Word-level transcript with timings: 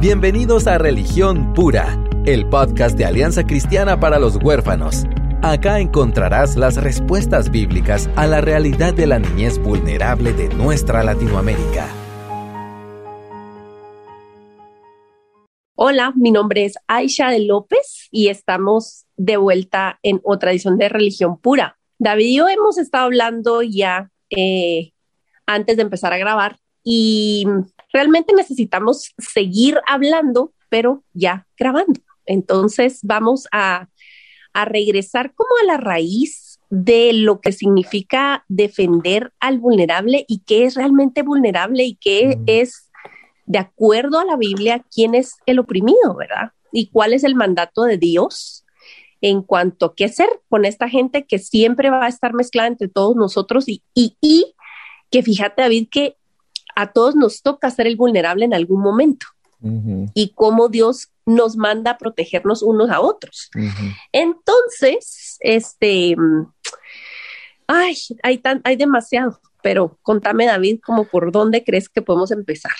Bienvenidos 0.00 0.66
a 0.66 0.78
Religión 0.78 1.52
Pura, 1.52 2.02
el 2.24 2.48
podcast 2.48 2.96
de 2.96 3.04
Alianza 3.04 3.44
Cristiana 3.44 4.00
para 4.00 4.18
los 4.18 4.36
Huérfanos. 4.42 5.04
Acá 5.42 5.78
encontrarás 5.78 6.56
las 6.56 6.82
respuestas 6.82 7.50
bíblicas 7.50 8.08
a 8.16 8.26
la 8.26 8.40
realidad 8.40 8.94
de 8.94 9.06
la 9.06 9.18
niñez 9.18 9.58
vulnerable 9.58 10.32
de 10.32 10.48
nuestra 10.54 11.04
Latinoamérica. 11.04 11.86
Hola, 15.74 16.14
mi 16.16 16.30
nombre 16.30 16.64
es 16.64 16.76
Aisha 16.86 17.28
de 17.28 17.40
López 17.40 18.08
y 18.10 18.28
estamos 18.28 19.04
de 19.18 19.36
vuelta 19.36 19.98
en 20.02 20.22
otra 20.24 20.52
edición 20.52 20.78
de 20.78 20.88
Religión 20.88 21.38
Pura. 21.38 21.78
David 21.98 22.24
y 22.24 22.36
yo 22.38 22.48
hemos 22.48 22.78
estado 22.78 23.04
hablando 23.04 23.60
ya 23.60 24.10
eh, 24.30 24.92
antes 25.44 25.76
de 25.76 25.82
empezar 25.82 26.14
a 26.14 26.18
grabar 26.18 26.56
y 26.82 27.46
realmente 27.92 28.34
necesitamos 28.34 29.14
seguir 29.18 29.80
hablando, 29.86 30.52
pero 30.68 31.04
ya 31.12 31.46
grabando. 31.58 32.00
Entonces 32.26 33.00
vamos 33.02 33.48
a, 33.52 33.88
regresar 34.52 35.32
como 35.34 35.50
a 35.62 35.64
la 35.64 35.76
raíz 35.76 36.58
de 36.70 37.12
lo 37.12 37.40
que 37.40 37.52
significa 37.52 38.44
defender 38.48 39.32
al 39.38 39.60
vulnerable 39.60 40.24
y 40.26 40.40
qué 40.40 40.64
es 40.64 40.74
realmente 40.74 41.22
vulnerable 41.22 41.84
y 41.84 41.94
qué 41.94 42.36
es, 42.46 42.90
de 43.46 43.58
acuerdo 43.58 44.18
a 44.18 44.24
la 44.24 44.36
Biblia, 44.36 44.84
quién 44.92 45.14
es 45.14 45.36
el 45.46 45.60
oprimido, 45.60 46.16
¿verdad? 46.16 46.50
Y 46.72 46.90
cuál 46.90 47.12
es 47.12 47.22
el 47.22 47.36
mandato 47.36 47.84
de 47.84 47.96
Dios 47.96 48.64
en 49.20 49.42
cuanto 49.42 49.86
a 49.86 49.94
qué 49.94 50.06
hacer 50.06 50.28
con 50.48 50.64
esta 50.64 50.88
gente 50.88 51.26
que 51.26 51.38
siempre 51.38 51.90
va 51.90 52.06
a 52.06 52.08
estar 52.08 52.34
mezclada 52.34 52.68
entre 52.68 52.88
todos 52.88 53.14
nosotros 53.14 53.68
y, 53.68 53.84
y, 53.94 54.16
y 54.20 54.54
que 55.10 55.22
fíjate, 55.22 55.62
David, 55.62 55.88
que 55.90 56.16
a 56.74 56.92
todos 56.92 57.16
nos 57.16 57.42
toca 57.42 57.70
ser 57.70 57.86
el 57.86 57.96
vulnerable 57.96 58.44
en 58.44 58.54
algún 58.54 58.80
momento 58.80 59.26
y 60.14 60.32
cómo 60.34 60.68
Dios 60.68 61.08
nos 61.26 61.56
manda 61.56 61.92
a 61.92 61.98
protegernos 61.98 62.62
unos 62.62 62.90
a 62.90 63.00
otros. 63.00 63.50
Entonces, 64.12 65.36
este, 65.40 66.16
ay, 67.66 67.94
hay, 68.22 68.38
tan, 68.38 68.60
hay 68.64 68.76
demasiado, 68.76 69.40
pero 69.62 69.98
contame 70.02 70.46
David, 70.46 70.80
como 70.84 71.04
por 71.04 71.30
dónde 71.30 71.62
crees 71.62 71.88
que 71.88 72.02
podemos 72.02 72.30
empezar. 72.30 72.72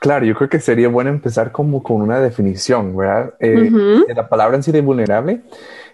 Claro, 0.00 0.26
yo 0.26 0.34
creo 0.34 0.48
que 0.48 0.60
sería 0.60 0.88
bueno 0.88 1.10
empezar 1.10 1.52
como 1.52 1.82
con 1.82 2.02
una 2.02 2.20
definición, 2.20 2.96
¿verdad? 2.96 3.34
Eh, 3.40 3.70
de 4.06 4.14
la 4.14 4.28
palabra 4.28 4.56
en 4.56 4.62
sí 4.62 4.72
de 4.72 4.80
vulnerable. 4.80 5.42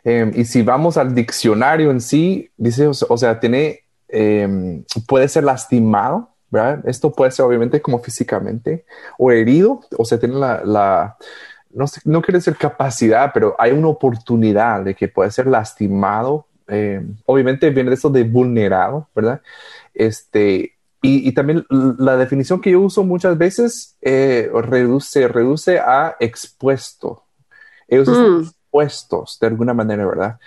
Em, 0.02 0.32
y 0.34 0.44
si 0.44 0.62
vamos 0.62 0.96
al 0.96 1.14
diccionario 1.14 1.90
en 1.90 2.00
sí, 2.00 2.50
dice, 2.56 2.86
o, 2.86 3.16
sea, 3.16 3.38
tiene, 3.38 3.80
em, 4.08 4.84
puede 5.06 5.28
ser 5.28 5.44
lastimado, 5.44 6.29
esto 6.84 7.12
puede 7.12 7.30
ser 7.30 7.44
obviamente 7.44 7.80
como 7.80 8.00
físicamente 8.00 8.84
o 9.18 9.30
herido, 9.30 9.80
o 9.96 10.04
sea, 10.04 10.18
tiene 10.18 10.34
la, 10.34 11.16
no, 11.72 11.84
no 12.04 12.22
quiere 12.22 12.38
decir 12.38 12.56
capacidad, 12.56 13.30
pero 13.32 13.54
hay 13.58 13.72
una 13.72 13.88
oportunidad 13.88 14.82
de 14.82 14.94
que 14.94 15.08
puede 15.08 15.30
ser 15.30 15.46
lastimado. 15.46 16.46
Eh, 16.68 17.04
obviamente 17.26 17.70
viene 17.70 17.90
de 17.90 17.94
eso 17.94 18.10
de 18.10 18.24
vulnerado, 18.24 19.08
¿verdad? 19.14 19.40
Este, 19.94 20.74
y, 21.02 21.32
también 21.32 21.64
la 21.70 22.16
definición 22.16 22.60
que 22.60 22.72
yo 22.72 22.80
uso 22.80 23.04
muchas 23.04 23.38
veces 23.38 23.96
eh, 24.02 24.50
reduce, 24.52 25.28
reduce 25.28 25.78
a 25.78 26.16
expuesto. 26.20 27.22
Ellos 27.88 28.08
están 28.08 28.38
mm. 28.38 28.42
expuestos 28.42 29.38
de 29.40 29.46
alguna 29.46 29.72
manera, 29.72 30.06
¿verdad? 30.06 30.38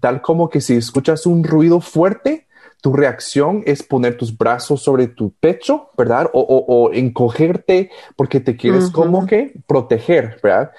Tal 0.00 0.22
como 0.22 0.48
que 0.48 0.60
si 0.60 0.76
escuchas 0.76 1.26
un 1.26 1.42
ruido 1.42 1.80
fuerte, 1.80 2.45
tu 2.86 2.92
reacción 2.92 3.64
es 3.66 3.82
poner 3.82 4.16
tus 4.16 4.38
brazos 4.38 4.80
sobre 4.80 5.08
tu 5.08 5.32
pecho, 5.40 5.90
¿verdad? 5.98 6.30
O, 6.32 6.90
encogerte 6.92 7.90
porque 8.14 8.38
te 8.38 8.56
quieres 8.56 8.90
como 8.90 9.26
que 9.26 9.60
proteger, 9.66 10.38
¿verdad? 10.40 10.70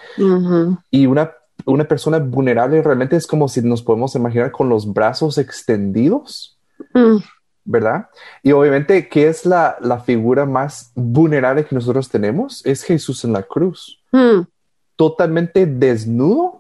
Y 0.90 1.06
una, 1.06 1.34
una 1.66 1.84
persona 1.84 2.20
vulnerable 2.20 2.82
realmente 2.82 3.18
es 3.18 3.28
como 3.28 3.50
si 3.50 3.62
nos 3.62 3.82
podemos 3.82 4.16
imaginar 4.16 4.54
con 4.54 4.70
los 4.70 4.94
brazos 4.94 5.38
extendidos, 5.38 6.58
mm. 6.94 7.18
¿verdad? 7.66 8.08
Y 8.42 8.54
obviamente, 8.54 9.10
¿qué 9.10 9.28
es 9.28 9.46
la, 9.46 9.76
figura 10.06 10.46
más 10.46 10.94
vulnerable 10.96 11.66
que 11.66 11.76
nosotros 11.76 12.08
tenemos? 12.08 12.66
Es 12.66 12.84
Jesús 12.84 13.26
en 13.26 13.34
la 13.34 13.44
cruz. 13.44 14.02
Mm. 14.14 14.44
Totalmente 14.96 15.66
desnudo, 15.66 16.56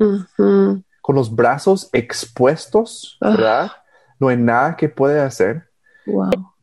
con 1.02 1.16
los 1.16 1.34
brazos 1.34 1.88
expuestos, 1.94 3.18
ah. 3.22 3.29
¿verdad? 3.29 3.72
No 4.19 4.29
hay 4.29 4.38
nada 4.38 4.75
que 4.75 4.89
puede 4.89 5.19
hacer. 5.19 5.63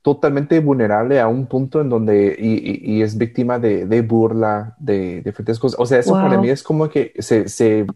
Totalmente 0.02 0.60
vulnerable 0.60 1.20
a 1.20 1.28
un 1.28 1.46
punto 1.46 1.80
en 1.80 1.88
donde 1.88 2.36
y, 2.38 3.00
es 3.02 3.16
víctima 3.16 3.58
de, 3.58 4.02
burla, 4.02 4.74
de, 4.78 5.22
diferentes 5.22 5.58
cosas. 5.58 5.80
O 5.80 5.86
sea, 5.86 5.98
eso 5.98 6.12
para 6.12 6.38
mí 6.38 6.50
es 6.50 6.62
como 6.62 6.88
que 6.88 7.12
se, 7.18 7.86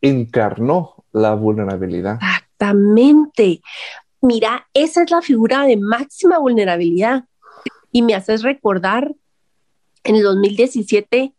encarnó 0.00 1.04
la 1.12 1.34
vulnerabilidad. 1.34 2.14
Exactamente. 2.14 3.60
Mira, 4.20 4.66
esa 4.74 5.02
es 5.02 5.10
la 5.10 5.22
figura 5.22 5.64
de 5.64 5.76
máxima 5.76 6.38
vulnerabilidad. 6.38 7.24
Y 7.92 8.02
me 8.02 8.14
haces 8.14 8.42
recordar, 8.42 9.14
en 10.04 10.16
el 10.16 10.22
2017 10.22 11.34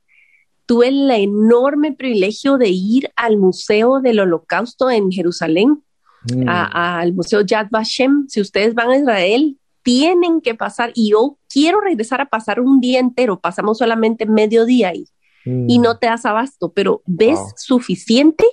tuve 0.65 0.87
el 0.87 1.11
enorme 1.11 1.91
privilegio 1.91 2.57
de 2.57 2.69
ir 2.69 3.11
al 3.15 3.37
Museo 3.37 3.99
del 3.99 4.19
Holocausto 4.19 4.89
en 4.89 5.11
Jerusalén 5.11 5.83
Mm. 6.31 6.47
al 6.47 7.13
Museo 7.13 7.41
Yad 7.41 7.67
Vashem. 7.69 8.27
Si 8.27 8.39
ustedes 8.39 8.73
van 8.73 8.89
a 8.89 8.97
Israel, 8.97 9.57
tienen 9.83 10.41
que 10.41 10.55
pasar, 10.55 10.91
y 10.95 11.11
yo 11.11 11.37
quiero 11.49 11.81
regresar 11.81 12.21
a 12.21 12.29
pasar 12.29 12.61
un 12.61 12.79
día 12.79 12.99
entero, 12.99 13.39
pasamos 13.39 13.77
solamente 13.77 14.25
medio 14.25 14.65
día 14.65 14.89
ahí, 14.89 15.05
y 15.45 15.77
no 15.79 15.97
te 15.97 16.07
das 16.07 16.25
abasto, 16.25 16.71
pero 16.71 17.01
ves 17.05 17.37
suficiente 17.57 18.45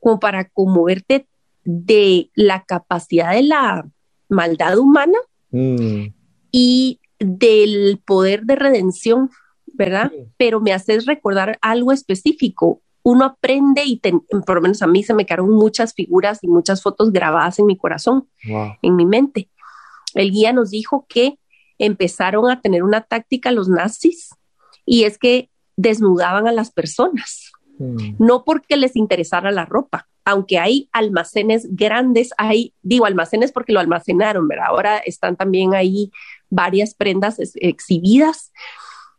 como 0.00 0.18
para 0.18 0.48
conmoverte 0.48 1.26
de 1.64 2.30
la 2.34 2.64
capacidad 2.64 3.32
de 3.32 3.42
la 3.42 3.86
maldad 4.30 4.78
humana 4.78 5.18
mm. 5.50 6.06
y 6.50 7.00
del 7.18 8.00
poder 8.06 8.44
de 8.44 8.56
redención, 8.56 9.28
¿verdad? 9.66 10.10
Pero 10.38 10.60
me 10.60 10.72
haces 10.72 11.04
recordar 11.04 11.58
algo 11.60 11.92
específico 11.92 12.80
uno 13.04 13.26
aprende 13.26 13.82
y 13.84 14.00
por 14.00 14.56
lo 14.56 14.62
menos 14.62 14.80
a 14.82 14.86
mí 14.86 15.02
se 15.02 15.12
me 15.12 15.26
quedaron 15.26 15.50
muchas 15.50 15.92
figuras 15.92 16.38
y 16.42 16.48
muchas 16.48 16.82
fotos 16.82 17.12
grabadas 17.12 17.58
en 17.58 17.66
mi 17.66 17.76
corazón, 17.76 18.28
en 18.82 18.96
mi 18.96 19.04
mente. 19.04 19.50
El 20.14 20.30
guía 20.30 20.54
nos 20.54 20.70
dijo 20.70 21.04
que 21.06 21.38
empezaron 21.78 22.50
a 22.50 22.62
tener 22.62 22.82
una 22.82 23.02
táctica 23.02 23.52
los 23.52 23.68
nazis 23.68 24.30
y 24.86 25.04
es 25.04 25.18
que 25.18 25.50
desnudaban 25.76 26.48
a 26.48 26.52
las 26.52 26.70
personas, 26.70 27.52
hmm. 27.78 28.16
no 28.18 28.42
porque 28.44 28.78
les 28.78 28.96
interesara 28.96 29.50
la 29.50 29.66
ropa, 29.66 30.08
aunque 30.24 30.58
hay 30.58 30.88
almacenes 30.92 31.66
grandes, 31.76 32.30
hay, 32.38 32.72
digo 32.80 33.04
almacenes 33.04 33.52
porque 33.52 33.74
lo 33.74 33.80
almacenaron, 33.80 34.48
¿verdad? 34.48 34.68
Ahora 34.68 34.98
están 34.98 35.36
también 35.36 35.74
ahí 35.74 36.10
varias 36.48 36.94
prendas 36.94 37.36
exhibidas 37.56 38.50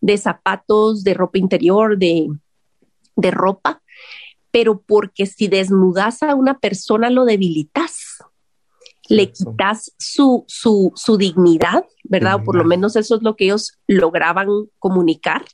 de 0.01 0.17
zapatos, 0.17 1.03
de 1.03 1.13
ropa 1.13 1.37
interior, 1.37 1.99
de 1.99 2.29
de 3.15 3.31
ropa, 3.31 3.81
pero 4.51 4.81
porque 4.81 5.25
si 5.25 5.47
desnudas 5.47 6.23
a 6.23 6.35
una 6.35 6.59
persona 6.59 7.09
lo 7.09 7.25
debilitas, 7.25 8.17
le 9.07 9.31
quitas 9.31 9.93
su, 9.99 10.45
su, 10.47 10.91
su 10.95 11.17
dignidad, 11.17 11.85
¿verdad? 12.03 12.35
O 12.35 12.43
por 12.43 12.55
lo 12.55 12.63
menos 12.63 12.95
eso 12.95 13.15
es 13.15 13.21
lo 13.21 13.35
que 13.35 13.45
ellos 13.45 13.77
lograban 13.87 14.47
comunicar. 14.79 15.45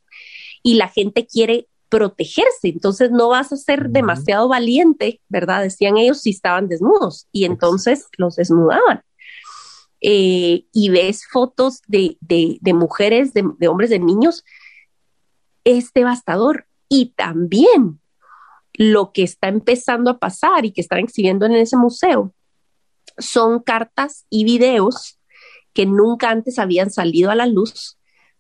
Y 0.64 0.76
la 0.76 0.88
gente 0.88 1.26
quiere 1.26 1.68
protegerse, 1.90 2.70
entonces 2.70 3.12
no 3.12 3.28
vas 3.28 3.52
a 3.52 3.58
ser 3.58 3.90
demasiado 3.90 4.48
valiente, 4.48 5.20
¿verdad? 5.28 5.64
Decían 5.64 5.98
ellos 5.98 6.22
si 6.22 6.30
estaban 6.30 6.70
desnudos 6.70 7.28
y 7.34 7.44
entonces 7.44 8.08
los 8.18 8.38
desnudaban. 8.38 9.04
Eh, 10.00 10.66
y 10.72 10.90
ves 10.90 11.28
fotos 11.30 11.82
de, 11.88 12.18
de, 12.22 12.74
mujeres, 12.74 13.34
de, 13.34 13.44
de, 13.60 13.68
hombres, 13.68 13.90
de 13.90 14.00
niños, 14.00 14.46
es 15.64 15.92
devastador. 15.94 16.66
Y 16.94 17.14
también 17.16 18.02
lo 18.74 19.14
que 19.14 19.24
está 19.24 19.48
empezando 19.48 20.12
a 20.12 20.20
pasar 20.20 20.66
y 20.66 20.74
que 20.74 20.82
están 20.82 21.00
exhibiendo 21.00 21.46
en 21.46 21.54
ese 21.54 21.78
museo 21.78 22.34
son 23.18 23.62
cartas 23.62 24.26
y 24.30 24.44
videos 24.44 25.18
que 25.74 25.86
nunca 25.86 26.30
antes 26.30 26.60
habían 26.60 26.92
salido 26.92 27.32
a 27.32 27.36
la 27.36 27.46
luz 27.46 27.98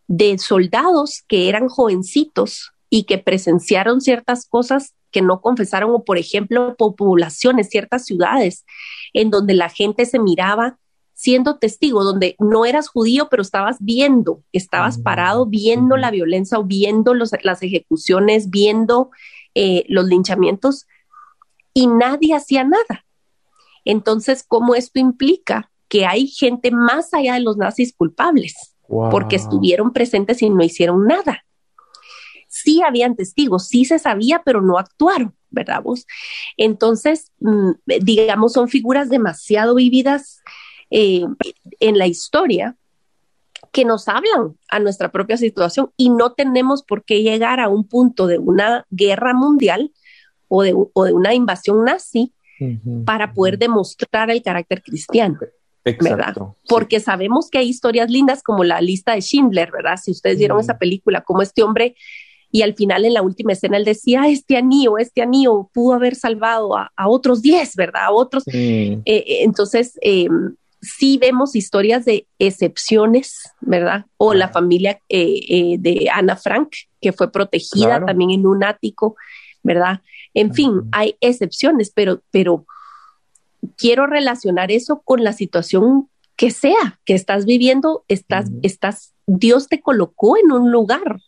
de 0.07 0.37
soldados 0.37 1.23
que 1.29 1.47
eran 1.47 1.69
jovencitos 1.69 2.73
y 2.89 3.03
que 3.03 3.17
presenciaron 3.19 4.01
ciertas 4.01 4.45
cosas 4.45 4.95
que 5.11 5.21
no 5.21 5.39
confesaron, 5.39 5.91
o 5.91 6.03
por 6.03 6.17
ejemplo, 6.17 6.75
poblaciones, 6.75 7.69
ciertas 7.69 8.03
ciudades, 8.03 8.65
en 9.13 9.29
donde 9.29 9.53
la 9.53 9.69
gente 9.69 10.05
se 10.05 10.19
miraba 10.19 10.77
siendo 11.21 11.57
testigo, 11.57 12.03
donde 12.03 12.35
no 12.39 12.65
eras 12.65 12.87
judío, 12.87 13.27
pero 13.29 13.43
estabas 13.43 13.77
viendo, 13.79 14.41
estabas 14.53 14.97
mm, 14.97 15.03
parado 15.03 15.45
viendo 15.45 15.95
la 15.95 16.09
violencia 16.09 16.57
o 16.57 16.63
viendo 16.63 17.13
las 17.13 17.61
ejecuciones, 17.61 18.49
viendo 18.49 19.11
eh, 19.53 19.85
los 19.87 20.05
linchamientos 20.07 20.87
y 21.75 21.85
nadie 21.85 22.33
hacía 22.33 22.63
nada. 22.63 23.05
Entonces, 23.85 24.43
¿cómo 24.47 24.73
esto 24.73 24.97
implica 24.97 25.71
que 25.89 26.07
hay 26.07 26.25
gente 26.25 26.71
más 26.71 27.13
allá 27.13 27.35
de 27.35 27.41
los 27.41 27.55
nazis 27.55 27.93
culpables? 27.95 28.75
Porque 28.87 29.35
estuvieron 29.35 29.93
presentes 29.93 30.41
y 30.41 30.49
no 30.49 30.63
hicieron 30.63 31.05
nada. 31.05 31.45
Sí 32.47 32.81
habían 32.81 33.15
testigos, 33.15 33.67
sí 33.67 33.85
se 33.85 33.99
sabía, 33.99 34.41
pero 34.43 34.61
no 34.61 34.79
actuaron, 34.79 35.35
¿verdad 35.51 35.83
vos? 35.83 36.07
Entonces, 36.57 37.31
mm, 37.41 37.73
digamos, 38.01 38.53
son 38.53 38.69
figuras 38.69 39.07
demasiado 39.09 39.75
vividas 39.75 40.41
eh, 40.91 41.25
en 41.79 41.97
la 41.97 42.05
historia 42.05 42.75
que 43.71 43.85
nos 43.85 44.07
hablan 44.07 44.57
a 44.69 44.79
nuestra 44.79 45.11
propia 45.11 45.37
situación 45.37 45.91
y 45.95 46.09
no 46.09 46.33
tenemos 46.33 46.83
por 46.83 47.03
qué 47.03 47.23
llegar 47.23 47.59
a 47.59 47.69
un 47.69 47.87
punto 47.87 48.27
de 48.27 48.37
una 48.37 48.85
guerra 48.89 49.33
mundial 49.33 49.91
o 50.47 50.63
de, 50.63 50.73
una 50.73 51.33
invasión 51.33 51.85
nazi 51.85 52.33
para 53.05 53.33
poder 53.33 53.57
demostrar 53.57 54.29
el 54.29 54.43
carácter 54.43 54.83
cristiano. 54.83 55.39
¿verdad? 55.83 56.35
Porque 56.67 56.99
sabemos 56.99 57.49
que 57.49 57.57
hay 57.57 57.69
historias 57.69 58.11
lindas 58.11 58.43
como 58.43 58.63
la 58.63 58.81
lista 58.81 59.15
de 59.15 59.21
Schindler, 59.21 59.71
¿verdad? 59.71 59.97
Si 59.97 60.11
ustedes 60.11 60.37
vieron 60.37 60.59
esa 60.59 60.77
película, 60.77 61.21
como 61.21 61.41
este 61.41 61.63
hombre 61.63 61.95
y 62.51 62.61
al 62.61 62.75
final 62.75 63.05
en 63.05 63.13
la 63.13 63.21
última 63.21 63.53
escena 63.53 63.77
él 63.77 63.85
decía, 63.85 64.27
este 64.27 64.57
anillo, 64.57 64.97
este 64.97 65.21
anillo 65.21 65.69
pudo 65.73 65.95
haber 65.95 66.15
salvado 66.15 66.75
a, 66.75 66.91
otros 67.07 67.41
10, 67.41 67.75
¿verdad? 67.77 68.03
A 68.05 68.11
otros. 68.11 68.43
Eh, 68.47 68.99
eh, 69.05 69.23
entonces, 69.41 69.97
em, 70.01 70.55
sí 70.81 71.17
vemos 71.17 71.55
historias 71.55 72.05
de 72.05 72.27
excepciones, 72.39 73.51
¿verdad? 73.61 74.05
O 74.17 74.33
la 74.33 74.49
familia 74.49 74.99
eh, 75.09 75.75
de 75.79 76.09
Ana 76.11 76.35
Frank, 76.35 76.69
que 76.99 77.13
fue 77.13 77.31
protegida 77.31 78.03
también 78.05 78.31
en 78.31 78.47
un 78.47 78.63
ático, 78.63 79.15
¿verdad? 79.63 80.01
En 80.33 80.53
fin, 80.53 80.83
hay 80.91 81.15
excepciones, 81.21 81.91
pero, 81.93 82.21
pero 82.31 82.65
quiero 83.77 84.07
relacionar 84.07 84.71
eso 84.71 85.01
con 85.03 85.23
la 85.23 85.33
situación 85.33 86.09
que 86.35 86.51
sea 86.51 86.99
que 87.05 87.13
estás 87.13 87.45
viviendo, 87.45 88.03
estás, 88.07 88.49
estás, 88.63 89.13
Dios 89.27 89.67
te 89.67 89.81
colocó 89.81 90.37
en 90.37 90.51
un 90.51 90.71
lugar 90.71 91.19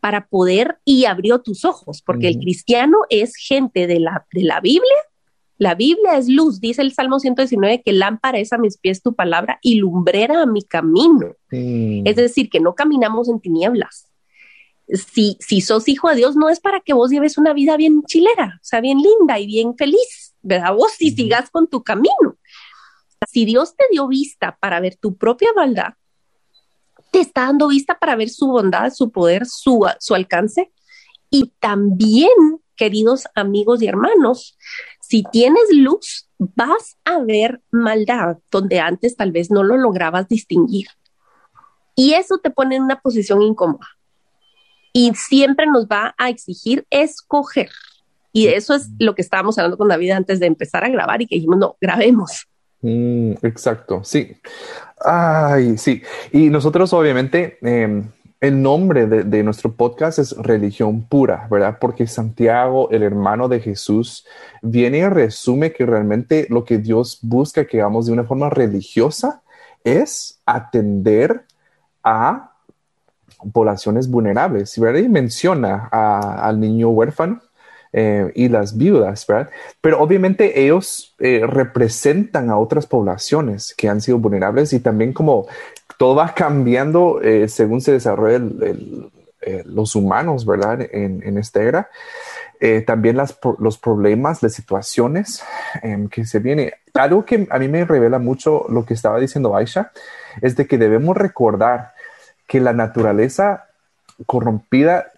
para 0.00 0.26
poder 0.26 0.78
y 0.86 1.04
abrió 1.04 1.40
tus 1.40 1.66
ojos, 1.66 2.02
porque 2.02 2.28
el 2.28 2.38
cristiano 2.38 2.96
es 3.10 3.36
gente 3.36 3.86
de 3.86 4.00
la, 4.00 4.26
de 4.32 4.42
la 4.42 4.60
Biblia. 4.60 4.96
La 5.60 5.74
Biblia 5.74 6.16
es 6.16 6.28
luz, 6.28 6.58
dice 6.58 6.80
el 6.80 6.92
Salmo 6.92 7.20
119, 7.20 7.82
que 7.82 7.92
lámpara 7.92 8.38
es 8.38 8.52
a 8.52 8.58
mis 8.58 8.78
pies 8.78 9.02
tu 9.02 9.14
palabra 9.14 9.58
y 9.62 9.76
lumbrera 9.76 10.42
a 10.42 10.46
mi 10.46 10.62
camino. 10.62 11.36
Es 11.50 12.16
decir, 12.16 12.48
que 12.48 12.60
no 12.60 12.74
caminamos 12.74 13.28
en 13.28 13.40
tinieblas. 13.40 14.08
Si, 14.88 15.36
si 15.38 15.60
sos 15.60 15.86
hijo 15.86 16.08
de 16.08 16.16
Dios, 16.16 16.34
no 16.34 16.48
es 16.48 16.60
para 16.60 16.80
que 16.80 16.94
vos 16.94 17.10
lleves 17.10 17.38
una 17.38 17.52
vida 17.52 17.76
bien 17.76 18.02
chilera, 18.06 18.58
o 18.60 18.64
sea, 18.64 18.80
bien 18.80 18.98
linda 18.98 19.38
y 19.38 19.46
bien 19.46 19.76
feliz 19.76 20.30
¿verdad? 20.42 20.74
Vos 20.74 20.92
si 20.92 21.10
sigas 21.10 21.50
con 21.50 21.68
tu 21.68 21.82
camino. 21.82 22.36
Si 23.30 23.44
Dios 23.44 23.76
te 23.76 23.84
dio 23.90 24.08
vista 24.08 24.56
para 24.60 24.80
ver 24.80 24.96
tu 24.96 25.16
propia 25.16 25.50
maldad, 25.54 25.94
te 27.12 27.20
está 27.20 27.42
dando 27.42 27.68
vista 27.68 27.98
para 27.98 28.16
ver 28.16 28.30
su 28.30 28.46
bondad, 28.46 28.92
su 28.92 29.10
poder, 29.10 29.46
su, 29.46 29.86
su 29.98 30.14
alcance. 30.14 30.72
Y 31.28 31.52
también, 31.58 32.30
queridos 32.76 33.26
amigos 33.34 33.82
y 33.82 33.88
hermanos, 33.88 34.56
si 35.10 35.24
tienes 35.24 35.64
luz, 35.72 36.28
vas 36.38 36.96
a 37.04 37.18
ver 37.18 37.60
maldad 37.70 38.38
donde 38.50 38.80
antes 38.80 39.16
tal 39.16 39.32
vez 39.32 39.50
no 39.50 39.62
lo 39.62 39.76
lograbas 39.76 40.28
distinguir. 40.28 40.86
Y 41.94 42.14
eso 42.14 42.38
te 42.38 42.50
pone 42.50 42.76
en 42.76 42.84
una 42.84 43.00
posición 43.00 43.42
incómoda. 43.42 43.86
Y 44.92 45.12
siempre 45.14 45.66
nos 45.66 45.86
va 45.86 46.14
a 46.16 46.30
exigir 46.30 46.86
escoger 46.90 47.70
y 48.32 48.46
eso 48.48 48.74
es 48.74 48.90
lo 48.98 49.14
que 49.14 49.22
estábamos 49.22 49.58
hablando 49.58 49.76
con 49.76 49.88
David 49.88 50.12
antes 50.12 50.40
de 50.40 50.46
empezar 50.46 50.84
a 50.84 50.88
grabar 50.88 51.20
y 51.20 51.26
que 51.26 51.36
dijimos, 51.36 51.58
no, 51.58 51.76
grabemos. 51.80 52.46
Mm, 52.80 53.32
exacto, 53.42 54.02
sí. 54.04 54.36
Ay, 55.04 55.76
sí. 55.76 56.02
Y 56.32 56.48
nosotros 56.48 56.92
obviamente, 56.92 57.58
em, 57.62 58.08
el 58.40 58.62
nombre 58.62 59.06
de, 59.06 59.42
nuestro 59.42 59.72
podcast 59.72 60.18
es 60.18 60.34
Religión 60.36 61.02
Pura, 61.02 61.46
¿verdad? 61.50 61.76
Porque 61.78 62.06
Santiago, 62.06 62.90
el 62.90 63.02
hermano 63.02 63.48
de 63.48 63.60
Jesús, 63.60 64.26
viene 64.62 64.98
y 64.98 65.08
resume 65.08 65.72
que 65.72 65.84
realmente 65.84 66.46
lo 66.48 66.64
que 66.64 66.78
Dios 66.78 67.18
busca 67.20 67.66
que 67.66 67.80
hagamos 67.80 68.06
de 68.06 68.12
una 68.12 68.24
forma 68.24 68.48
religiosa 68.48 69.42
es 69.84 70.40
atender 70.46 71.44
a 72.02 72.52
poblaciones 73.52 74.08
vulnerables, 74.08 74.78
¿verdad? 74.78 75.00
Y 75.00 75.08
menciona 75.10 75.88
al 75.90 76.58
niño 76.60 76.88
huérfano, 76.88 77.42
eh, 77.92 78.30
y 78.36 78.48
las 78.48 78.76
viudas, 78.76 79.26
¿verdad? 79.26 79.50
Pero 79.80 80.00
obviamente 80.00 80.62
ellos 80.62 81.12
eh, 81.18 81.42
representan 81.44 82.48
a 82.48 82.56
otras 82.56 82.86
poblaciones 82.86 83.74
que 83.76 83.88
han 83.88 84.00
sido 84.00 84.18
vulnerables 84.18 84.72
y 84.72 84.78
también 84.78 85.12
como 85.12 85.48
todo 85.98 86.14
va 86.14 86.32
cambiando 86.32 87.20
eh, 87.20 87.48
según 87.48 87.80
se 87.80 87.92
desarrollan 87.92 89.10
los 89.64 89.96
humanos, 89.96 90.46
¿verdad? 90.46 90.86
En, 90.92 91.36
esta 91.38 91.62
era. 91.62 91.88
también 92.86 93.16
las, 93.16 93.36
los 93.58 93.78
problemas, 93.78 94.42
las 94.42 94.52
situaciones 94.52 95.42
em, 95.82 96.08
que 96.08 96.26
se 96.26 96.38
vienen. 96.38 96.70
Algo 96.94 97.24
que 97.24 97.48
a 97.50 97.58
mí 97.58 97.66
me 97.66 97.84
revela 97.84 98.18
mucho 98.18 98.66
lo 98.68 98.84
que 98.84 98.94
estaba 98.94 99.18
diciendo 99.18 99.56
Aisha 99.56 99.90
es 100.42 100.56
de 100.56 100.66
que 100.66 100.78
debemos 100.78 101.16
recordar 101.16 101.94
que 102.46 102.60
la 102.60 102.72
naturaleza 102.72 103.64
corrompida 104.26 105.10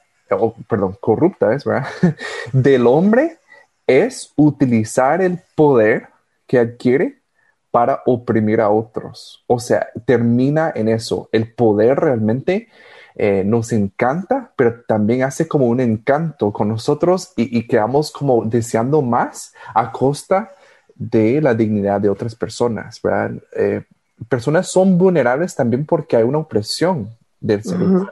perdón, 0.68 0.96
corrupta 1.00 1.54
es, 1.54 1.64
¿verdad? 1.64 1.88
Del 2.52 2.86
hombre 2.86 3.38
es 3.86 4.32
utilizar 4.36 5.20
el 5.22 5.40
poder 5.54 6.08
que 6.46 6.58
adquiere 6.58 7.18
para 7.70 8.02
oprimir 8.06 8.60
a 8.60 8.70
otros. 8.70 9.42
O 9.46 9.58
sea, 9.58 9.88
termina 10.04 10.72
en 10.74 10.88
eso. 10.88 11.28
El 11.32 11.52
poder 11.52 11.98
realmente 11.98 12.68
eh, 13.14 13.42
nos 13.44 13.72
encanta, 13.72 14.52
pero 14.56 14.82
también 14.86 15.22
hace 15.22 15.48
como 15.48 15.66
un 15.66 15.80
encanto 15.80 16.52
con 16.52 16.68
nosotros 16.68 17.32
y, 17.36 17.66
quedamos 17.66 18.10
como 18.10 18.44
deseando 18.44 19.02
más 19.02 19.54
a 19.74 19.90
costa 19.90 20.52
de 20.94 21.40
la 21.40 21.54
dignidad 21.54 22.00
de 22.00 22.08
otras 22.08 22.34
personas, 22.34 23.00
¿verdad? 23.02 23.32
Eh, 23.56 23.82
personas 24.28 24.68
son 24.68 24.96
vulnerables 24.96 25.54
también 25.54 25.84
porque 25.84 26.16
hay 26.16 26.22
una 26.22 26.38
opresión 26.38 27.08
del 27.40 27.62
ser 27.64 27.82
humano. 27.82 28.10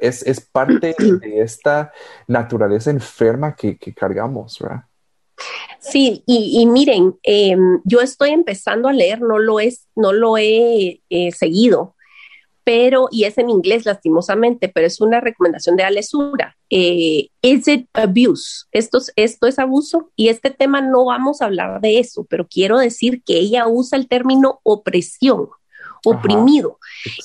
Es, 0.00 0.22
es 0.26 0.40
parte 0.40 0.94
de 0.98 1.40
esta 1.40 1.92
naturaleza 2.26 2.90
enferma 2.90 3.54
que, 3.54 3.76
que 3.78 3.94
cargamos, 3.94 4.58
¿verdad? 4.58 4.84
Sí, 5.80 6.22
y, 6.26 6.64
miren, 6.66 7.16
em, 7.22 7.80
yo 7.84 8.00
estoy 8.00 8.30
empezando 8.30 8.88
a 8.88 8.92
leer, 8.92 9.20
no 9.20 9.38
lo, 9.38 9.58
es, 9.58 9.88
no 9.96 10.12
lo 10.12 10.38
he 10.38 11.00
eh, 11.10 11.32
seguido, 11.32 11.96
pero, 12.64 13.08
y 13.10 13.24
es 13.24 13.36
en 13.38 13.50
inglés 13.50 13.84
lastimosamente, 13.84 14.68
pero 14.68 14.86
es 14.86 15.00
una 15.00 15.20
recomendación 15.20 15.74
de 15.76 15.82
Alesura. 15.82 16.56
Eh, 16.70 17.28
¿Is 17.42 17.66
it 17.66 17.88
abuse? 17.92 18.66
Esto, 18.70 18.98
esto 19.16 19.46
es 19.48 19.58
abuso 19.58 20.12
y 20.14 20.28
este 20.28 20.50
tema 20.50 20.80
no 20.80 21.06
vamos 21.06 21.42
a 21.42 21.46
hablar 21.46 21.80
de 21.80 21.98
eso, 21.98 22.24
pero 22.30 22.46
quiero 22.46 22.78
decir 22.78 23.22
que 23.24 23.38
ella 23.38 23.66
usa 23.66 23.98
el 23.98 24.06
término 24.06 24.60
opresión 24.62 25.48
oprimido. 26.04 26.78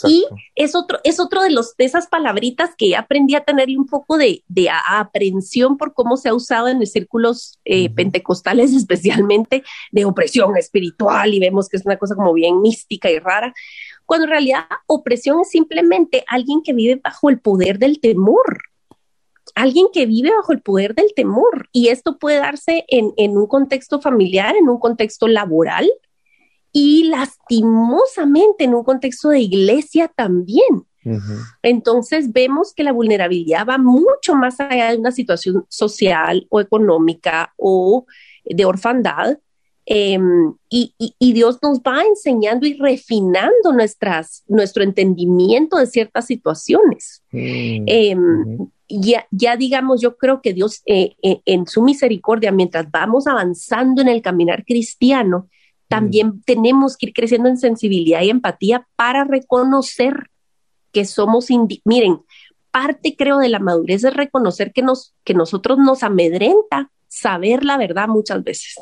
y 0.07 0.25
es 0.55 0.75
otro, 0.75 0.99
es 1.03 1.19
otro 1.19 1.41
de, 1.41 1.49
los, 1.49 1.75
de 1.77 1.85
esas 1.85 2.07
palabritas 2.07 2.71
que 2.77 2.95
aprendí 2.95 3.35
a 3.35 3.43
tenerle 3.43 3.77
un 3.77 3.87
poco 3.87 4.17
de, 4.17 4.43
de 4.47 4.69
aprensión 4.69 5.77
por 5.77 5.93
cómo 5.93 6.17
se 6.17 6.29
ha 6.29 6.33
usado 6.33 6.67
en 6.67 6.79
los 6.79 6.91
círculos 6.91 7.59
eh, 7.65 7.89
pentecostales, 7.89 8.73
especialmente 8.75 9.63
de 9.91 10.05
opresión 10.05 10.55
espiritual, 10.57 11.33
y 11.33 11.39
vemos 11.39 11.69
que 11.69 11.77
es 11.77 11.85
una 11.85 11.97
cosa 11.97 12.15
como 12.15 12.33
bien 12.33 12.61
mística 12.61 13.09
y 13.09 13.19
rara, 13.19 13.53
cuando 14.05 14.25
en 14.25 14.31
realidad 14.31 14.65
opresión 14.85 15.41
es 15.41 15.49
simplemente 15.49 16.23
alguien 16.27 16.61
que 16.63 16.73
vive 16.73 17.01
bajo 17.03 17.29
el 17.29 17.39
poder 17.39 17.79
del 17.79 17.99
temor 17.99 18.61
alguien 19.55 19.87
que 19.91 20.05
vive 20.05 20.29
bajo 20.35 20.53
el 20.53 20.61
poder 20.61 20.93
del 20.93 21.13
temor. 21.15 21.67
Y 21.71 21.87
esto 21.87 22.19
puede 22.19 22.37
darse 22.37 22.85
en, 22.87 23.13
en, 23.17 23.37
un 23.37 23.47
contexto 23.47 23.99
familiar, 23.99 24.55
en 24.55 24.69
un 24.69 24.79
contexto 24.79 25.27
laboral, 25.27 25.89
y 26.71 27.05
lastimosamente 27.05 28.65
en 28.65 28.75
un 28.75 28.83
contexto 28.83 29.29
de 29.29 29.41
iglesia 29.41 30.07
también. 30.07 30.85
Entonces 31.61 32.33
vemos 32.33 32.73
que 32.73 32.83
la 32.83 32.91
vulnerabilidad 32.91 33.65
va 33.65 33.77
mucho 33.77 34.35
más 34.35 34.59
allá 34.59 34.91
de 34.91 34.97
una 34.97 35.11
situación 35.11 35.65
social 35.69 36.45
o 36.49 36.59
económica 36.59 37.53
o 37.57 38.05
de 38.43 38.65
orfandad. 38.65 39.37
Em, 39.89 40.53
y, 40.69 40.93
Dios 41.17 41.59
nos 41.61 41.79
va 41.79 42.01
enseñando 42.03 42.67
y 42.67 42.73
refinando 42.73 43.71
nuestras, 43.71 44.43
nuestro 44.49 44.83
entendimiento 44.83 45.77
de 45.77 45.85
ciertas 45.85 46.25
situaciones. 46.25 47.23
Mm, 47.31 47.83
em, 47.87 48.67
ya, 48.89 49.25
ya, 49.31 49.55
digamos, 49.55 50.01
yo 50.01 50.17
creo 50.17 50.41
que 50.41 50.53
Dios 50.53 50.81
eh, 50.85 51.15
eh, 51.21 51.39
en 51.45 51.67
su 51.67 51.81
misericordia, 51.83 52.51
mientras 52.51 52.91
vamos 52.91 53.27
avanzando 53.27 54.01
en 54.01 54.09
el 54.09 54.21
caminar 54.21 54.65
cristiano, 54.65 55.47
también 55.87 56.41
tenemos 56.43 56.97
que 56.97 57.07
ir 57.07 57.13
creciendo 57.13 57.49
en 57.49 57.57
sensibilidad 57.57 58.21
y 58.21 58.29
empatía 58.29 58.87
para 58.95 59.23
reconocer 59.23 60.29
que 60.91 61.05
somos, 61.05 61.47
miren, 61.85 62.21
parte 62.71 63.15
creo 63.17 63.37
de 63.39 63.49
la 63.49 63.59
madurez 63.59 64.03
es 64.03 64.13
reconocer 64.13 64.73
que, 64.73 64.81
nos, 64.81 65.15
que 65.23 65.33
nosotros 65.33 65.77
nos 65.77 66.03
amedrenta 66.03 66.91
saber 67.07 67.63
la 67.63 67.77
verdad 67.77 68.07
muchas 68.07 68.43
veces, 68.43 68.75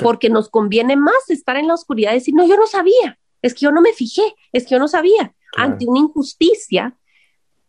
porque 0.00 0.28
nos 0.28 0.48
conviene 0.48 0.96
más 0.96 1.28
estar 1.28 1.56
en 1.56 1.68
la 1.68 1.74
oscuridad 1.74 2.12
y 2.12 2.16
decir, 2.16 2.34
no, 2.34 2.46
yo 2.46 2.56
no 2.56 2.66
sabía, 2.66 3.18
es 3.40 3.54
que 3.54 3.60
yo 3.60 3.72
no 3.72 3.80
me 3.80 3.92
fijé, 3.92 4.22
es 4.52 4.64
que 4.64 4.74
yo 4.74 4.78
no 4.78 4.88
sabía, 4.88 5.34
ante 5.56 5.86
una 5.86 6.00
injusticia, 6.00 6.96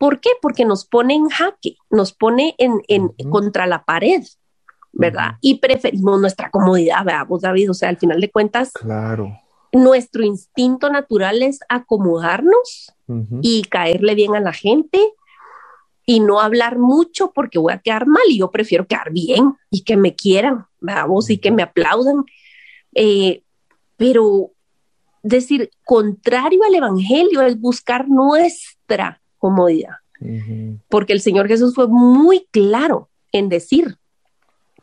¿Por 0.04 0.20
qué? 0.20 0.32
Porque 0.42 0.66
nos 0.66 0.84
pone 0.84 1.14
en 1.14 1.30
jaque, 1.30 1.78
nos 1.90 2.12
pone 2.12 2.56
en, 2.58 2.82
en 2.90 3.08
contra 3.30 3.68
la 3.68 3.86
pared, 3.86 4.22
¿verdad? 4.94 5.38
Y 5.42 5.56
preferimos 5.56 6.22
nuestra 6.22 6.50
comodidad, 6.52 7.04
veamos, 7.04 7.42
David, 7.42 7.72
o 7.72 7.74
sea, 7.74 7.90
al 7.90 7.98
final 7.98 8.22
de 8.22 8.30
cuentas, 8.30 8.72
claro. 8.72 9.36
nuestro 9.72 10.24
instinto 10.24 10.90
natural 10.90 11.42
es 11.42 11.60
acomodarnos 11.68 12.94
y 13.42 13.64
caerle 13.64 14.16
bien 14.16 14.36
a 14.36 14.40
la 14.40 14.54
gente 14.54 15.00
y 16.06 16.20
no 16.20 16.40
hablar 16.40 16.78
mucho 16.78 17.32
porque 17.34 17.60
voy 17.60 17.74
a 17.74 17.80
quedar 17.80 18.08
mal 18.08 18.24
y 18.30 18.40
yo 18.40 18.52
prefiero 18.52 18.88
quedar 18.88 19.12
bien 19.12 19.56
y 19.70 19.84
que 19.84 19.98
me 19.98 20.16
quieran, 20.16 20.66
vamos, 20.80 21.30
y 21.30 21.38
que 21.38 21.52
me 21.52 21.64
aplaudan. 21.64 22.24
Eh, 22.94 23.44
pero 23.98 24.52
decir, 25.22 25.72
contrario 25.84 26.62
al 26.68 26.76
Evangelio 26.76 27.42
es 27.42 27.60
buscar 27.60 28.08
nuestra 28.08 29.22
comodidad, 29.38 29.96
porque 30.88 31.14
el 31.14 31.22
Señor 31.22 31.48
Jesús 31.48 31.74
fue 31.76 31.88
muy 31.88 32.48
claro 32.52 33.10
en 33.32 33.50
decir 33.50 33.98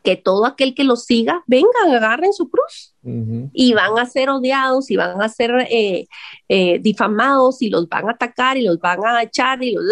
que 0.03 0.15
todo 0.15 0.45
aquel 0.45 0.73
que 0.73 0.83
lo 0.83 0.95
siga, 0.95 1.43
vengan, 1.47 1.91
agarren 1.91 2.33
su 2.33 2.49
cruz 2.49 2.95
y 3.03 3.73
van 3.73 3.97
a 3.97 4.05
ser 4.05 4.29
odiados 4.29 4.89
y 4.91 4.95
van 4.95 5.21
a 5.21 5.29
ser 5.29 5.51
eh, 5.69 6.07
eh, 6.49 6.79
difamados 6.79 7.61
y 7.61 7.69
los 7.69 7.87
van 7.87 8.07
a 8.07 8.13
atacar 8.13 8.57
y 8.57 8.63
los 8.63 8.79
van 8.79 8.99
a 9.05 9.23
echar 9.23 9.63
y 9.63 9.73
los... 9.73 9.83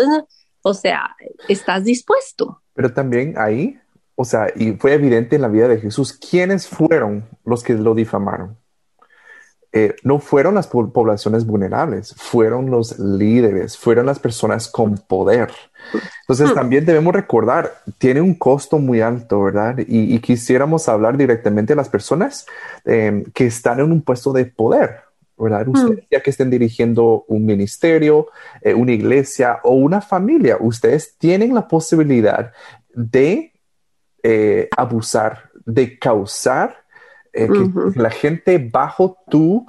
O 0.62 0.74
sea, 0.74 1.16
¿estás 1.48 1.86
dispuesto? 1.86 2.62
Pero 2.74 2.94
también 2.94 3.36
ahí, 3.38 3.80
o 4.16 4.25
sea, 4.25 4.48
y 4.56 4.74
fue 4.74 4.94
evidente 4.94 5.38
en 5.38 5.42
la 5.42 5.48
vida 5.48 5.70
de 5.70 5.80
Jesús, 5.80 6.12
¿quiénes 6.12 6.68
fueron 6.68 7.25
los 7.46 7.63
que 7.63 7.75
lo 7.75 7.96
difamaron? 7.96 8.58
Eh, 9.71 9.95
no 10.03 10.17
fueron 10.19 10.55
las 10.55 10.65
poblaciones 10.65 11.45
vulnerables, 11.45 12.15
fueron 12.17 12.71
los 12.71 12.97
líderes, 12.97 13.77
fueron 13.77 14.07
las 14.07 14.17
personas 14.17 14.67
con 14.67 14.97
poder. 14.97 15.51
Entonces 16.21 16.51
hmm. 16.51 16.55
también 16.55 16.85
debemos 16.85 17.13
recordar, 17.13 17.75
tiene 17.99 18.19
un 18.19 18.33
costo 18.33 18.79
muy 18.79 19.01
alto, 19.01 19.43
¿verdad? 19.43 19.75
Y, 19.77 20.17
quisiéramos 20.21 20.89
hablar 20.89 21.17
directamente 21.17 21.73
a 21.73 21.75
las 21.75 21.88
personas 21.88 22.47
em, 22.83 23.23
que 23.25 23.45
están 23.45 23.79
en 23.79 23.91
un 23.91 24.01
puesto 24.01 24.33
de 24.33 24.45
poder, 24.45 25.01
¿verdad? 25.38 25.67
Hmm. 25.67 25.75
Ustedes 25.75 26.07
ya 26.09 26.21
que 26.21 26.31
estén 26.31 26.49
dirigiendo 26.49 27.25
un 27.27 27.45
ministerio, 27.45 28.29
eh, 28.61 28.73
una 28.73 28.93
iglesia 28.93 29.59
o 29.63 29.73
una 29.73 30.01
familia, 30.01 30.57
ustedes 30.59 31.15
tienen 31.19 31.53
la 31.53 31.67
posibilidad 31.67 32.53
de 32.95 33.53
eh, 34.23 34.67
abusar, 34.75 35.51
de 35.63 35.99
causar 35.99 36.88
eh, 37.43 37.48
que, 37.48 38.00
la 38.00 38.10
gente 38.10 38.58
bajo 38.58 39.17
tu 39.29 39.65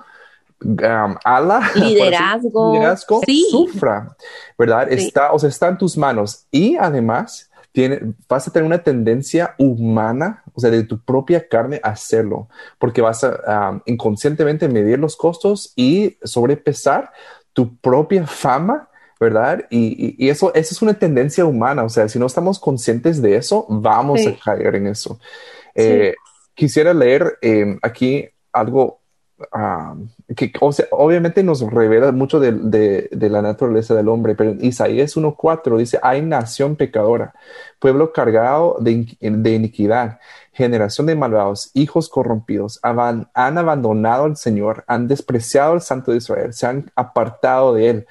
um, 0.65 1.15
ala, 1.25 1.71
liderazgo, 1.75 3.21
sufra, 3.51 4.17
¿verdad? 4.59 4.93
Está, 4.93 5.33
o 5.33 5.39
sea, 5.39 5.49
está 5.49 5.69
en 5.69 5.79
tus 5.79 5.97
manos. 5.97 6.47
Y 6.51 6.77
además 6.77 7.51
tiene, 7.73 8.15
vas 8.29 8.49
a 8.49 8.53
tener 8.53 8.67
una 8.67 8.83
tendencia 8.83 9.55
humana, 9.59 10.43
o 10.55 10.61
sea, 10.61 10.71
de 10.71 10.83
tu 10.83 10.99
propia 10.99 11.49
carne 11.49 11.81
a 11.83 11.91
hacerlo, 11.91 12.49
porque 12.79 13.01
vas 13.01 13.25
a 13.25 13.71
um, 13.71 13.81
inconscientemente 13.87 14.69
medir 14.69 14.99
los 14.99 15.17
costos 15.17 15.73
y 15.77 16.17
sobrepesar 16.23 17.13
tu 17.53 17.77
propia 17.77 18.27
fama 18.27 18.89
¿verdad? 19.21 19.67
Y, 19.69 20.17
y, 20.19 20.31
eso, 20.31 20.53
eso 20.55 20.75
es 20.75 20.81
una 20.81 20.95
tendencia 20.95 21.45
humana, 21.45 21.85
o 21.85 21.91
sea, 21.91 22.09
si 22.09 22.19
no 22.19 22.25
estamos 22.25 22.59
conscientes 22.59 23.21
de 23.21 23.37
eso, 23.37 23.67
vamos 23.69 24.27
a 24.27 24.35
caer 24.43 24.77
en 24.77 24.87
eso. 24.87 25.21
Eh, 25.75 26.15
quisiera 26.55 26.93
leer 26.95 27.39
eh, 27.43 27.79
aquí 27.83 28.29
algo 28.53 29.01
ah, 29.53 29.95
que 30.37 30.53
obviamente 30.91 31.43
nos 31.43 31.61
revela 31.63 32.13
mucho 32.13 32.39
de, 32.39 33.09
la 33.11 33.43
naturaleza 33.43 33.95
del 33.95 34.09
hombre, 34.09 34.35
pero 34.35 34.51
en 34.51 34.65
Isaías 34.65 35.17
1.4 35.17 35.79
dice, 35.79 35.99
hay 36.03 36.23
nación 36.23 36.77
pecadora, 36.77 37.35
pueblo 37.79 38.13
cargado 38.13 38.77
de, 38.81 39.17
iniquidad, 39.21 40.21
generación 40.53 41.07
de 41.07 41.17
malvados, 41.17 41.71
hijos 41.75 42.09
corrompidos, 42.09 42.79
han 42.83 43.29
abandonado 43.35 44.25
al 44.25 44.37
Señor, 44.37 44.85
han 44.87 45.09
despreciado 45.09 45.73
al 45.73 45.83
Santo 45.83 46.11
de 46.13 46.19
Israel, 46.19 46.53
se 46.53 46.67
han 46.67 46.91
apartado 46.95 47.75
de 47.75 47.91
él. 47.91 48.07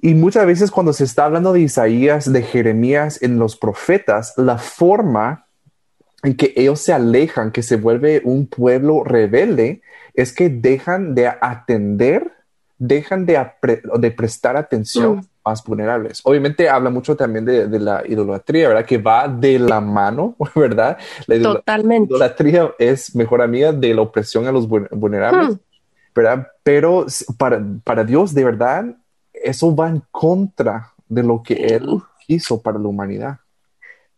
Y 0.00 0.14
muchas 0.14 0.46
veces 0.46 0.70
cuando 0.70 0.92
se 0.92 1.04
está 1.04 1.26
hablando 1.26 1.52
de 1.52 1.60
Isaías, 1.60 2.32
de 2.32 2.42
Jeremías 2.42 3.20
en 3.22 3.38
los 3.38 3.56
profetas, 3.56 4.34
la 4.36 4.58
forma 4.58 5.46
en 6.22 6.36
que 6.36 6.52
ellos 6.56 6.80
se 6.80 6.92
alejan, 6.92 7.50
que 7.50 7.62
se 7.62 7.76
vuelve 7.76 8.22
un 8.24 8.46
pueblo 8.46 9.02
rebelde, 9.04 9.82
es 10.14 10.32
que 10.32 10.48
dejan 10.48 11.14
de 11.14 11.28
atender, 11.28 12.32
dejan 12.78 13.26
de, 13.26 13.44
de 13.98 14.10
prestar 14.10 14.56
atención 14.56 15.16
mm. 15.16 15.24
más 15.44 15.64
vulnerables. 15.64 16.20
Obviamente 16.24 16.68
habla 16.68 16.90
mucho 16.90 17.16
también 17.16 17.44
de, 17.44 17.78
la 17.78 18.02
idolatría, 18.06 18.68
¿verdad? 18.68 18.84
Que 18.84 18.98
va 18.98 19.26
de 19.26 19.58
la 19.58 19.80
mano, 19.80 20.36
¿verdad? 20.54 20.96
La 21.26 21.42
Totalmente. 21.42 22.12
idolatría 22.12 22.70
es 22.78 23.14
mejor 23.16 23.42
amiga 23.42 23.72
de 23.72 23.94
la 23.94 24.02
opresión 24.02 24.46
a 24.46 24.52
los 24.52 24.68
vulnerables, 24.68 25.56
mm. 25.56 25.60
¿verdad? 26.14 26.48
Pero 26.62 27.06
para, 27.36 27.60
para 27.82 28.04
Dios, 28.04 28.32
de 28.32 28.44
verdad, 28.44 28.84
eso 29.32 29.74
va 29.74 29.88
en 29.88 30.02
contra 30.10 30.92
de 31.08 31.22
lo 31.22 31.42
que 31.42 31.54
Él 31.54 32.00
hizo 32.28 32.60
para 32.60 32.78
la 32.78 32.86
humanidad. 32.86 33.38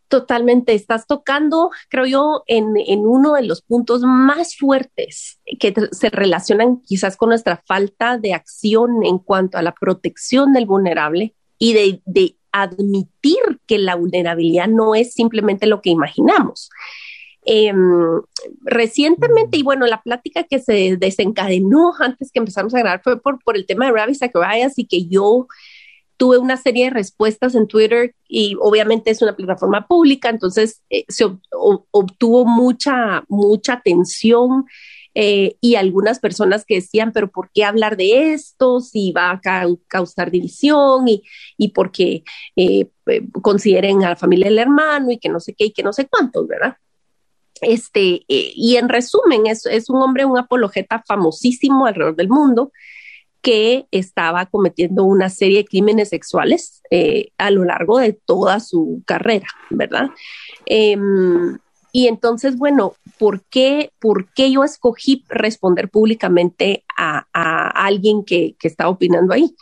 Totalmente, 0.07 0.73
estás 0.73 1.07
tocando, 1.07 1.71
creo 1.89 2.05
yo, 2.05 2.43
en, 2.45 2.75
uno 2.99 3.33
de 3.33 3.43
los 3.43 3.63
puntos 3.63 4.01
más 4.01 4.55
fuertes 4.55 5.39
que 5.59 5.73
se 5.91 6.09
relacionan 6.11 6.81
quizás 6.81 7.17
con 7.17 7.29
nuestra 7.29 7.63
falta 7.65 8.19
de 8.19 8.33
acción 8.33 9.03
en 9.03 9.17
cuanto 9.17 9.57
a 9.57 9.63
la 9.63 9.73
protección 9.73 10.53
del 10.53 10.67
vulnerable 10.67 11.33
y 11.57 11.73
de, 11.73 12.35
admitir 12.51 13.59
que 13.67 13.77
la 13.77 13.95
vulnerabilidad 13.95 14.69
no 14.69 14.95
es 14.95 15.13
simplemente 15.13 15.65
lo 15.65 15.81
que 15.81 15.89
imaginamos. 15.89 16.69
Em, 17.43 18.21
recientemente, 18.61 19.57
y 19.57 19.63
bueno, 19.63 19.85
la 19.87 20.01
plática 20.01 20.43
que 20.43 20.59
se 20.59 20.95
desencadenó 20.95 21.91
antes 21.99 22.31
que 22.31 22.39
empezamos 22.39 22.73
a 22.73 22.79
grabar 22.79 23.01
fue 23.03 23.21
por, 23.21 23.43
por 23.43 23.57
el 23.57 23.65
tema 23.65 23.87
de 23.87 23.91
Ravi 23.91 24.15
Zacharias 24.15 24.79
y 24.79 24.85
que 24.85 25.05
yo 25.05 25.47
tuve 26.17 26.37
una 26.37 26.57
serie 26.57 26.85
de 26.85 26.91
respuestas 26.91 27.55
en 27.55 27.67
Twitter 27.67 28.15
y 28.27 28.55
obviamente 28.59 29.11
es 29.11 29.21
una 29.21 29.35
plataforma 29.35 29.87
pública, 29.87 30.29
entonces 30.29 30.81
eh, 30.89 31.05
se 31.07 31.25
obtuvo 31.51 32.45
mucha, 32.45 33.23
mucha 33.27 33.73
atención 33.73 34.65
eh, 35.13 35.55
y 35.61 35.75
algunas 35.75 36.19
personas 36.19 36.65
que 36.65 36.75
decían, 36.75 37.11
pero 37.13 37.29
¿por 37.29 37.49
qué 37.53 37.63
hablar 37.63 37.95
de 37.95 38.33
esto 38.33 38.81
si 38.81 39.11
va 39.11 39.31
a 39.31 39.41
causar 39.87 40.29
división 40.29 41.07
y, 41.07 41.23
y 41.57 41.69
porque 41.69 42.23
eh, 42.55 42.89
consideren 43.41 44.03
a 44.03 44.09
la 44.09 44.15
familia 44.15 44.49
del 44.49 44.59
hermano 44.59 45.11
y 45.11 45.17
que 45.17 45.29
no 45.29 45.39
sé 45.39 45.53
qué 45.53 45.65
y 45.65 45.71
que 45.71 45.83
no 45.83 45.93
sé 45.93 46.07
cuántos, 46.07 46.47
¿verdad? 46.47 46.77
Este, 47.61 48.25
y 48.27 48.75
en 48.75 48.89
resumen, 48.89 49.47
es, 49.47 49.65
es 49.65 49.89
un 49.89 50.01
hombre, 50.01 50.25
un 50.25 50.37
apologeta 50.37 51.01
famosísimo 51.07 51.85
alrededor 51.85 52.17
del 52.17 52.27
mundo, 52.27 52.73
que 53.45 53.85
estaba 53.91 54.47
cometiendo 54.47 55.03
una 55.03 55.29
serie 55.29 55.59
de 55.59 55.65
crímenes 55.65 56.09
sexuales 56.09 56.81
eh, 56.89 57.29
a 57.37 57.51
lo 57.51 57.63
largo 57.63 57.99
de 57.99 58.13
toda 58.13 58.59
su 58.59 59.03
carrera, 59.05 59.45
¿verdad? 59.69 60.09
Em, 60.65 61.59
y 61.91 62.07
entonces, 62.07 62.57
bueno, 62.57 62.95
¿por 63.19 63.43
qué, 63.43 63.91
¿por 63.99 64.33
qué 64.33 64.51
yo 64.51 64.63
escogí 64.63 65.23
responder 65.29 65.89
públicamente 65.89 66.85
a, 66.97 67.27
alguien 67.85 68.25
que, 68.25 68.55
que 68.57 68.67
estaba 68.67 68.89
opinando 68.89 69.31
ahí? 69.31 69.55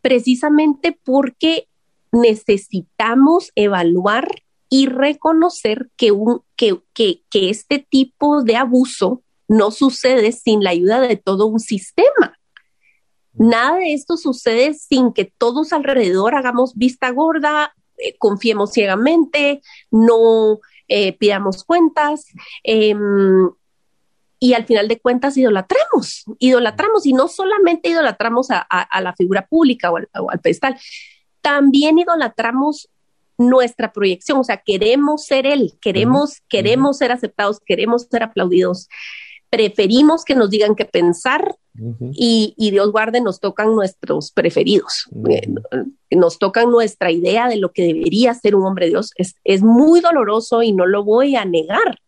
Precisamente 0.00 0.98
porque 1.04 1.68
necesitamos 2.10 3.52
evaluar 3.54 4.28
y 4.68 4.86
reconocer 4.86 5.88
que, 5.96 6.10
un, 6.10 6.42
que, 6.56 6.80
que, 6.94 7.22
que 7.30 7.48
este 7.48 7.78
tipo 7.78 8.42
de 8.42 8.56
abuso 8.56 9.22
no 9.46 9.70
sucede 9.70 10.32
sin 10.32 10.64
la 10.64 10.70
ayuda 10.70 11.00
de 11.00 11.14
todo 11.14 11.46
un 11.46 11.60
sistema. 11.60 12.37
Nada 13.38 13.76
de 13.76 13.94
esto 13.94 14.16
sucede 14.16 14.74
sin 14.74 15.12
que 15.12 15.24
todos 15.24 15.72
alrededor 15.72 16.34
hagamos 16.34 16.74
vista 16.74 17.10
gorda, 17.10 17.74
eh, 17.96 18.16
confiemos 18.18 18.72
ciegamente, 18.72 19.62
no 19.90 20.60
eh, 20.88 21.12
pidamos 21.12 21.64
cuentas. 21.64 22.26
Em, 22.62 23.50
y 24.40 24.54
al 24.54 24.66
final 24.66 24.88
de 24.88 25.00
cuentas 25.00 25.36
idolatramos, 25.36 26.24
idolatramos 26.38 27.06
y 27.06 27.12
no 27.12 27.28
solamente 27.28 27.88
idolatramos 27.88 28.48
a, 28.50 29.00
la 29.00 29.12
figura 29.14 29.46
pública 29.46 29.90
o 29.90 29.96
al, 30.30 30.40
pedestal, 30.40 30.78
también 31.42 31.98
idolatramos 31.98 32.88
nuestra 33.36 33.92
proyección, 33.92 34.38
o 34.38 34.44
sea, 34.44 34.58
queremos 34.58 35.24
ser 35.24 35.46
él, 35.46 35.74
queremos, 35.80 36.42
queremos 36.48 36.98
ser 36.98 37.12
aceptados, 37.12 37.60
queremos 37.64 38.06
ser 38.10 38.22
aplaudidos, 38.22 38.88
preferimos 39.50 40.24
que 40.24 40.34
nos 40.34 40.50
digan 40.50 40.74
qué 40.74 40.84
pensar 40.84 41.56
y, 42.12 42.70
Dios 42.70 42.90
guarde, 42.90 43.20
nos 43.20 43.38
tocan 43.38 43.74
nuestros 43.74 44.32
preferidos, 44.32 45.08
eh, 45.30 45.48
nos 46.10 46.38
tocan 46.38 46.70
nuestra 46.70 47.12
idea 47.12 47.48
de 47.48 47.56
lo 47.56 47.72
que 47.72 47.84
debería 47.84 48.34
ser 48.34 48.56
un 48.56 48.66
hombre 48.66 48.86
de 48.86 48.90
Dios. 48.90 49.12
Es, 49.16 49.62
muy 49.62 50.00
doloroso 50.00 50.62
y 50.62 50.72
no 50.72 50.86
lo 50.86 51.04
voy 51.04 51.36
a 51.36 51.44
negar, 51.44 52.00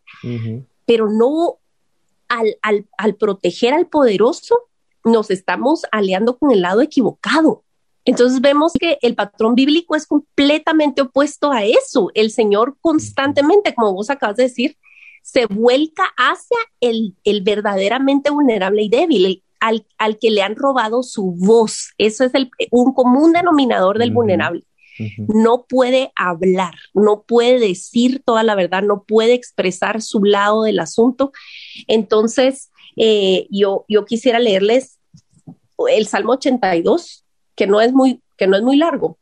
pero 0.87 1.09
no 1.09 1.59
al, 2.29 2.57
al, 2.97 3.15
proteger 3.15 3.75
al 3.75 3.87
poderoso, 3.87 4.57
nos 5.05 5.31
estamos 5.31 5.83
aliando 5.93 6.37
con 6.37 6.51
el 6.51 6.63
lado 6.63 6.81
equivocado. 6.81 7.63
Entonces 8.05 8.41
vemos 8.41 8.73
que 8.73 8.99
el 9.03 9.15
patrón 9.15 9.55
bíblico 9.55 9.95
es 9.95 10.07
completamente 10.07 11.03
opuesto 11.03 11.53
a 11.53 11.65
eso. 11.65 12.11
El 12.15 12.31
Señor 12.31 12.77
constantemente, 12.81 13.75
como 13.75 13.93
vos 13.93 14.11
acabas 14.11 14.37
de 14.37 14.45
decir, 14.45 14.77
se 15.23 15.47
vuelca 15.47 16.05
hacia 16.17 16.59
el, 16.81 17.17
el 17.25 17.43
verdaderamente 17.43 18.31
vulnerable 18.31 18.83
y 18.83 18.89
débil, 18.89 19.43
al, 19.61 19.87
al, 19.99 20.19
que 20.19 20.31
le 20.31 20.43
han 20.43 20.57
robado 20.57 21.03
su 21.03 21.35
voz. 21.37 21.91
Eso 21.99 22.25
es 22.25 22.35
el, 22.35 22.51
un 22.71 22.93
común 22.93 23.33
denominador 23.33 23.99
del 23.99 24.13
vulnerable. 24.13 24.65
No 25.29 25.65
puede 25.67 26.13
hablar, 26.15 26.75
no 26.93 27.23
puede 27.23 27.59
decir 27.59 28.23
toda 28.23 28.43
la 28.43 28.55
verdad, 28.55 28.83
no 28.83 29.05
puede 29.05 29.33
expresar 29.33 30.03
su 30.03 30.23
lado 30.25 30.65
del 30.65 30.79
asunto. 30.79 31.33
Entonces, 31.87 32.71
eh, 32.97 33.47
yo, 33.51 33.87
yo 33.89 34.05
quisiera 34.05 34.39
leerles 34.39 34.99
el 35.89 36.07
Salmo 36.07 36.33
82, 36.33 37.25
que 37.55 37.67
no 37.67 37.81
es 37.81 37.95
muy, 37.95 38.23
que 38.37 38.47
no 38.47 38.57
es 38.57 38.63
muy 38.63 38.77
largo, 38.77 39.19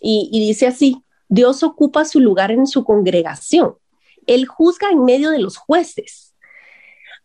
y, 0.00 0.30
y 0.32 0.46
dice 0.46 0.66
así, 0.66 1.02
Dios 1.28 1.62
ocupa 1.62 2.04
su 2.04 2.20
lugar 2.20 2.50
en 2.50 2.66
su 2.66 2.84
congregación. 2.84 3.74
Él 4.26 4.46
juzga 4.46 4.90
en 4.90 5.04
medio 5.04 5.30
de 5.30 5.38
los 5.38 5.56
jueces. 5.56 6.34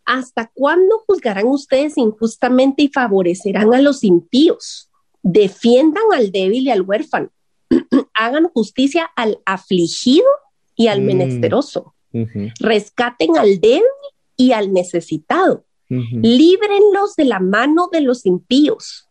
¿Hasta 0.04 0.50
cuándo 0.54 1.04
juzgarán 1.06 1.46
ustedes 1.46 1.98
injustamente 1.98 2.84
y 2.84 2.88
favorecerán 2.88 3.74
a 3.74 3.80
los 3.80 4.04
impíos? 4.04 4.90
Defiendan 5.22 6.04
al 6.14 6.32
débil 6.32 6.66
y 6.66 6.70
al 6.70 6.82
huérfano. 6.82 7.30
Hagan 8.14 8.48
justicia 8.48 9.10
al 9.16 9.40
afligido 9.44 10.26
y 10.74 10.88
al 10.88 11.02
mm. 11.02 11.04
menesteroso. 11.04 11.94
Rescaten 12.58 13.36
al 13.36 13.60
débil 13.60 13.82
y 14.36 14.52
al 14.52 14.72
necesitado. 14.72 15.64
Líbrenlos 15.88 17.16
de 17.16 17.24
la 17.24 17.40
mano 17.40 17.88
de 17.92 18.00
los 18.00 18.26
impíos. 18.26 19.08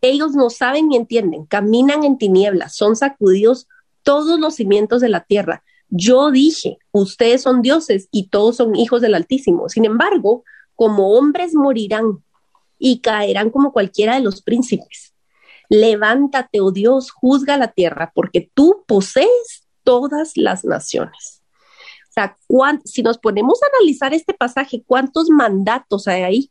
Ellos 0.00 0.32
no 0.34 0.50
saben 0.50 0.88
ni 0.88 0.96
entienden, 0.96 1.46
caminan 1.46 2.04
en 2.04 2.18
tinieblas, 2.18 2.76
son 2.76 2.96
sacudidos 2.96 3.66
todos 4.02 4.38
los 4.38 4.54
cimientos 4.54 5.00
de 5.00 5.08
la 5.08 5.24
tierra. 5.24 5.64
Yo 5.88 6.30
dije, 6.30 6.78
ustedes 6.92 7.42
son 7.42 7.62
dioses 7.62 8.08
y 8.10 8.28
todos 8.28 8.56
son 8.56 8.74
hijos 8.76 9.00
del 9.00 9.14
Altísimo. 9.14 9.68
Sin 9.68 9.84
embargo, 9.84 10.44
como 10.74 11.12
hombres 11.12 11.54
morirán 11.54 12.22
y 12.78 13.00
caerán 13.00 13.50
como 13.50 13.72
cualquiera 13.72 14.14
de 14.14 14.20
los 14.20 14.42
príncipes. 14.42 15.14
Levántate, 15.68 16.60
oh 16.60 16.70
Dios, 16.70 17.10
juzga 17.10 17.56
la 17.56 17.72
tierra, 17.72 18.12
porque 18.14 18.50
tú 18.54 18.84
posees 18.86 19.66
todas 19.82 20.32
las 20.36 20.64
naciones. 20.64 21.42
O 22.08 22.12
sea, 22.12 22.36
si 22.84 23.02
nos 23.02 23.18
ponemos 23.18 23.60
a 23.62 23.66
analizar 23.76 24.14
este 24.14 24.32
pasaje, 24.32 24.82
¿cuántos 24.86 25.28
mandatos 25.28 26.08
hay 26.08 26.22
ahí? 26.22 26.50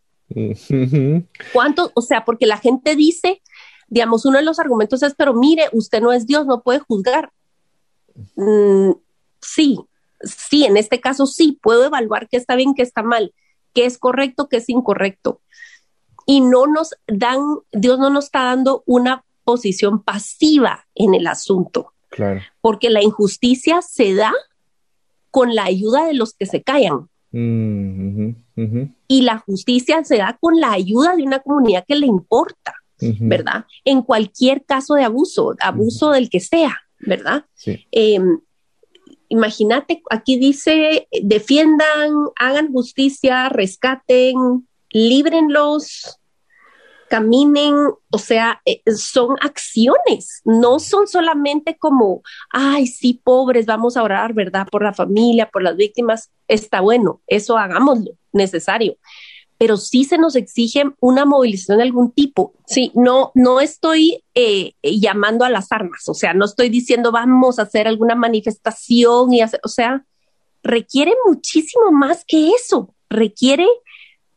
¿Cuántos? 1.53 1.91
O 1.93 2.01
sea, 2.01 2.25
porque 2.25 2.45
la 2.45 2.57
gente 2.57 2.95
dice, 2.95 3.41
digamos, 3.87 4.25
uno 4.25 4.37
de 4.37 4.43
los 4.43 4.59
argumentos 4.59 5.01
es, 5.03 5.15
pero 5.15 5.33
mire, 5.33 5.69
usted 5.71 6.01
no 6.01 6.11
es 6.11 6.25
Dios, 6.25 6.45
no 6.45 6.61
puede 6.61 6.79
juzgar. 6.79 7.31
Mm, 8.35 8.91
sí, 9.45 9.79
sí, 10.21 10.65
en 10.65 10.77
este 10.77 10.99
caso 10.99 11.25
sí, 11.25 11.59
puedo 11.61 11.85
evaluar 11.85 12.27
qué 12.29 12.37
está 12.37 12.55
bien, 12.55 12.73
qué 12.73 12.81
está 12.81 13.03
mal, 13.03 13.33
qué 13.73 13.85
es 13.85 13.97
correcto, 13.97 14.47
qué 14.49 14.57
es 14.57 14.69
incorrecto. 14.69 15.41
Y 16.25 16.41
no 16.41 16.65
nos 16.65 16.95
dan, 17.07 17.39
Dios 17.71 17.99
no 17.99 18.09
nos 18.09 18.25
está 18.25 18.43
dando 18.43 18.83
una 18.85 19.23
posición 19.43 20.01
pasiva 20.01 20.87
en 20.95 21.13
el 21.13 21.27
asunto. 21.27 21.93
Claro. 22.09 22.41
Porque 22.61 22.89
la 22.89 23.03
injusticia 23.03 23.81
se 23.81 24.15
da 24.15 24.33
con 25.29 25.53
la 25.53 25.65
ayuda 25.65 26.05
de 26.07 26.13
los 26.13 26.33
que 26.33 26.45
se 26.45 26.63
callan. 26.63 27.09
Mm, 27.31 28.29
y 29.09 29.21
la 29.23 29.39
justicia 29.39 30.01
se 30.05 30.17
da 30.17 30.37
con 30.39 30.59
la 30.61 30.71
ayuda 30.71 31.17
de 31.17 31.23
una 31.23 31.39
comunidad 31.39 31.83
que 31.85 31.97
le 31.97 32.07
importa, 32.07 32.73
¿verdad? 33.19 33.65
En 33.83 34.01
cualquier 34.01 34.63
caso 34.63 34.93
de 34.95 35.03
abuso, 35.03 35.53
abuso 35.59 36.11
del 36.11 36.29
que 36.29 36.39
sea, 36.39 36.77
¿verdad? 36.99 37.45
Sí. 37.53 37.85
Em, 37.91 38.39
imagínate, 39.29 40.01
aquí 40.09 40.37
dice, 40.37 41.07
defiendan, 41.21 42.11
hagan 42.39 42.71
justicia, 42.71 43.49
rescaten, 43.49 44.67
líbrenlos, 44.89 46.19
caminen, 47.09 47.75
o 48.09 48.17
sea, 48.17 48.61
eh, 48.65 48.81
son 48.95 49.35
acciones, 49.41 50.41
no 50.43 50.79
son 50.79 51.07
solamente 51.07 51.77
como, 51.77 52.23
ay, 52.49 52.87
sí, 52.87 53.21
pobres, 53.23 53.65
vamos 53.65 53.95
a 53.95 54.03
orar, 54.03 54.33
¿verdad? 54.33 54.67
Por 54.71 54.83
la 54.83 54.93
familia, 54.93 55.49
por 55.49 55.63
las 55.63 55.75
víctimas, 55.75 56.31
está 56.47 56.81
bueno, 56.81 57.21
eso 57.27 57.57
hagámoslo, 57.57 58.11
necesario 58.31 58.97
pero 59.57 59.77
sí 59.77 60.03
se 60.03 60.17
nos 60.17 60.35
exige 60.35 60.83
una 60.99 61.25
movilización 61.25 61.77
de 61.77 61.83
algún 61.83 62.11
tipo. 62.11 62.53
Sí, 62.65 62.91
no, 62.93 63.31
no 63.35 63.61
estoy 63.61 64.23
eh, 64.33 64.73
llamando 64.83 65.45
a 65.45 65.49
las 65.49 65.71
armas, 65.71 66.07
o 66.09 66.13
sea, 66.13 66.33
no 66.33 66.45
estoy 66.45 66.69
diciendo 66.69 67.11
vamos 67.11 67.59
a 67.59 67.63
hacer 67.63 67.87
alguna 67.87 68.15
manifestación 68.15 69.33
y 69.33 69.41
hacer, 69.41 69.59
o 69.63 69.69
sea, 69.69 70.05
requiere 70.63 71.13
muchísimo 71.25 71.91
más 71.91 72.25
que 72.25 72.49
eso, 72.49 72.93
requiere 73.09 73.67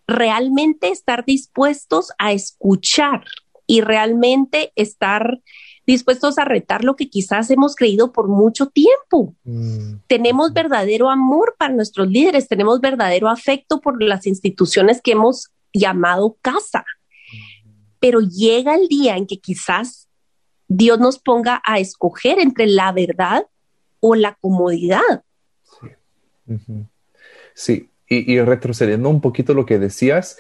realmente 0.07 0.89
estar 0.89 1.25
dispuestos 1.25 2.13
a 2.19 2.33
escuchar 2.33 3.25
y 3.67 3.83
realmente 3.83 4.73
estar 4.77 5.41
dispuestos 5.89 6.39
a 6.39 6.45
retar 6.45 6.85
lo 6.85 6.97
que 6.97 7.09
quizás 7.09 7.51
hemos 7.51 7.75
creído 7.75 8.13
por 8.13 8.29
mucho 8.29 8.67
tiempo. 8.67 9.35
Mm. 9.45 9.95
Tenemos 10.07 10.53
verdadero 10.53 11.09
amor 11.09 11.57
para 11.59 11.73
nuestros 11.73 12.09
líderes, 12.09 12.47
tenemos 12.47 12.83
verdadero 12.83 13.29
afecto 13.29 13.81
por 13.81 14.03
las 14.03 14.27
instituciones 14.27 15.01
que 15.01 15.13
hemos 15.13 15.49
llamado 15.73 16.37
casa. 16.43 16.85
Pero 18.01 18.21
llega 18.21 18.75
el 18.75 18.87
día 18.89 19.17
en 19.17 19.27
que 19.27 19.41
quizás 19.41 20.09
Dios 20.69 20.99
nos 20.99 21.19
ponga 21.19 21.63
a 21.65 21.79
escoger 21.79 22.39
entre 22.39 22.67
la 22.67 22.93
verdad 22.93 23.47
o 24.01 24.15
la 24.15 24.35
comodidad. 24.35 25.25
Sí, 27.55 27.89
Y, 28.11 28.41
retrocediendo 28.41 29.09
un 29.09 29.23
poquito 29.23 29.55
lo 29.55 29.65
que 29.65 29.79
decías, 29.79 30.39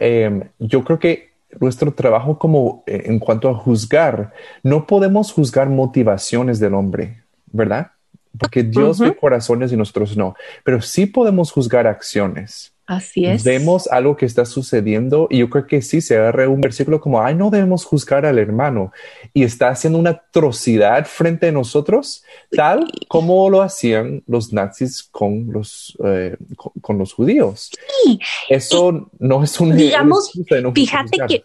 em, 0.00 0.50
yo 0.58 0.82
creo 0.82 0.98
que 0.98 1.27
nuestro 1.60 1.92
trabajo 1.92 2.38
como 2.38 2.82
eh, 2.86 3.04
en 3.06 3.18
cuanto 3.18 3.48
a 3.48 3.54
juzgar, 3.54 4.32
no 4.62 4.86
podemos 4.86 5.32
juzgar 5.32 5.68
motivaciones 5.68 6.60
del 6.60 6.74
hombre, 6.74 7.22
¿verdad? 7.46 7.92
Porque 8.38 8.62
Dios 8.62 8.98
ve 8.98 9.16
corazones 9.16 9.72
y 9.72 9.76
nosotros 9.76 10.16
no, 10.16 10.34
pero 10.64 10.80
sí 10.80 11.06
podemos 11.06 11.50
juzgar 11.50 11.86
acciones. 11.86 12.72
Así 12.88 13.26
es. 13.26 13.44
Vemos 13.44 13.86
algo 13.86 14.16
que 14.16 14.24
está 14.24 14.46
sucediendo 14.46 15.26
y 15.28 15.40
yo 15.40 15.50
creo 15.50 15.66
que 15.66 15.82
sí 15.82 16.00
se 16.00 16.16
agarra 16.16 16.48
un 16.48 16.62
versículo 16.62 17.02
como, 17.02 17.20
ay, 17.20 17.34
no 17.34 17.50
debemos 17.50 17.84
juzgar 17.84 18.24
al 18.24 18.38
hermano 18.38 18.92
y 19.34 19.42
está 19.42 19.68
haciendo 19.68 19.98
una 19.98 20.10
atrocidad 20.10 21.06
frente 21.06 21.48
a 21.48 21.52
nosotros, 21.52 22.24
tal 22.50 22.90
como 23.06 23.50
lo 23.50 23.60
hacían 23.60 24.22
los 24.26 24.54
nazis 24.54 25.02
con 25.02 25.52
los, 25.52 25.98
eh, 26.02 26.38
con, 26.80 26.96
los 26.96 27.12
judíos. 27.12 27.70
Sí. 28.04 28.18
Eso 28.48 29.10
no 29.18 29.44
es 29.44 29.60
un... 29.60 29.76
Digamos, 29.76 30.32
fíjate 30.74 31.18
que... 31.28 31.44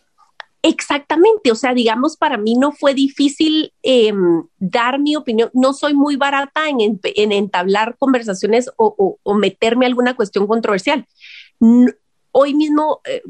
Exactamente, 0.65 1.51
o 1.51 1.55
sea, 1.55 1.73
digamos, 1.73 2.15
para 2.15 2.37
mí 2.37 2.55
no 2.55 2.71
fue 2.71 2.93
difícil 2.93 3.73
em, 3.81 4.45
dar 4.59 4.97
mi 4.97 5.17
opinión. 5.17 5.49
No 5.53 5.73
soy 5.73 5.93
muy 5.93 6.15
barata 6.15 6.69
en, 6.69 7.01
entablar 7.33 7.97
conversaciones 7.99 8.71
o, 8.77 9.17
o, 9.21 9.35
meterme 9.35 9.85
alguna 9.85 10.15
cuestión 10.15 10.47
controversial 10.47 11.05
hoy 12.31 12.53
mismo 12.53 13.01
eh, 13.05 13.21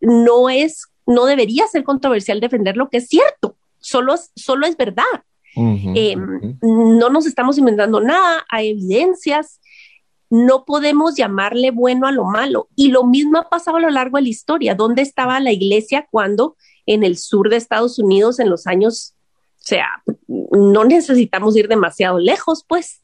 no 0.00 0.48
es, 0.48 0.86
no 1.06 1.26
debería 1.26 1.66
ser 1.66 1.84
controversial 1.84 2.40
defender 2.40 2.76
lo 2.76 2.88
que 2.88 2.98
es 2.98 3.08
cierto, 3.08 3.56
solo, 3.78 4.14
solo 4.34 4.66
es 4.66 4.76
verdad. 4.76 5.04
Em, 5.56 6.58
no 6.62 7.10
nos 7.10 7.26
estamos 7.26 7.58
inventando 7.58 8.00
nada, 8.00 8.44
hay 8.50 8.70
evidencias, 8.70 9.60
no 10.30 10.64
podemos 10.64 11.14
llamarle 11.14 11.70
bueno 11.70 12.08
a 12.08 12.12
lo 12.12 12.24
malo. 12.24 12.68
Y 12.74 12.88
lo 12.88 13.04
mismo 13.04 13.38
ha 13.38 13.48
pasado 13.48 13.76
a 13.76 13.80
lo 13.80 13.90
largo 13.90 14.16
de 14.16 14.24
la 14.24 14.28
historia. 14.30 14.74
¿Dónde 14.74 15.02
estaba 15.02 15.38
la 15.38 15.52
iglesia 15.52 16.08
cuando 16.10 16.56
en 16.86 17.04
el 17.04 17.16
sur 17.16 17.50
de 17.50 17.56
Estados 17.56 18.00
Unidos 18.00 18.40
en 18.40 18.50
los 18.50 18.66
años, 18.66 19.14
o 19.60 19.66
sea, 19.66 19.86
no 20.26 20.84
necesitamos 20.84 21.56
ir 21.56 21.68
demasiado 21.68 22.18
lejos, 22.18 22.64
pues, 22.66 23.03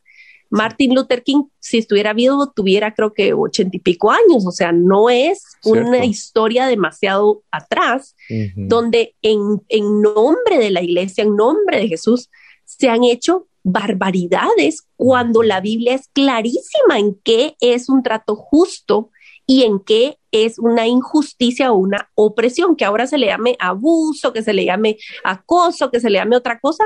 Martin 0.51 0.95
Luther 0.95 1.23
King, 1.23 1.45
si 1.61 1.79
estuviera 1.79 2.13
vivo, 2.13 2.51
tuviera 2.51 2.93
creo 2.93 3.13
que 3.13 3.33
ochenta 3.33 3.77
y 3.77 3.81
pico 3.81 4.11
años, 4.11 4.45
o 4.47 4.51
sea, 4.51 4.73
no 4.73 5.09
es 5.09 5.45
una 5.65 6.05
historia 6.05 6.67
demasiado 6.67 7.43
atrás, 7.51 8.17
donde 8.57 9.15
en, 9.23 9.63
en 9.69 10.03
nombre 10.03 10.59
de 10.59 10.71
la 10.71 10.83
iglesia, 10.83 11.23
en 11.23 11.37
nombre 11.37 11.79
de 11.79 11.89
Jesús, 11.89 12.29
se 12.65 12.89
han 12.89 13.05
hecho 13.05 13.47
barbaridades 13.63 14.87
cuando 14.97 15.43
la 15.43 15.61
Biblia 15.61 15.95
es 15.95 16.09
clarísima 16.13 16.99
en 16.99 17.15
qué 17.23 17.57
es 17.61 17.89
un 17.89 18.03
trato 18.03 18.35
justo 18.35 19.11
y 19.47 19.65
en 19.65 19.81
qué 19.81 20.17
es 20.31 20.59
una 20.59 20.87
injusticia 20.87 21.73
o 21.73 21.77
una 21.77 22.11
opresión, 22.15 22.77
que 22.77 22.85
ahora 22.85 23.07
se 23.07 23.19
le 23.19 23.27
llame 23.27 23.57
abuso, 23.59 24.33
que 24.33 24.43
se 24.43 24.53
le 24.53 24.65
llame 24.65 24.97
acoso, 25.25 25.91
que 25.91 26.01
se 26.01 26.09
le 26.09 26.19
llame 26.19 26.37
otra 26.37 26.61
cosa, 26.61 26.85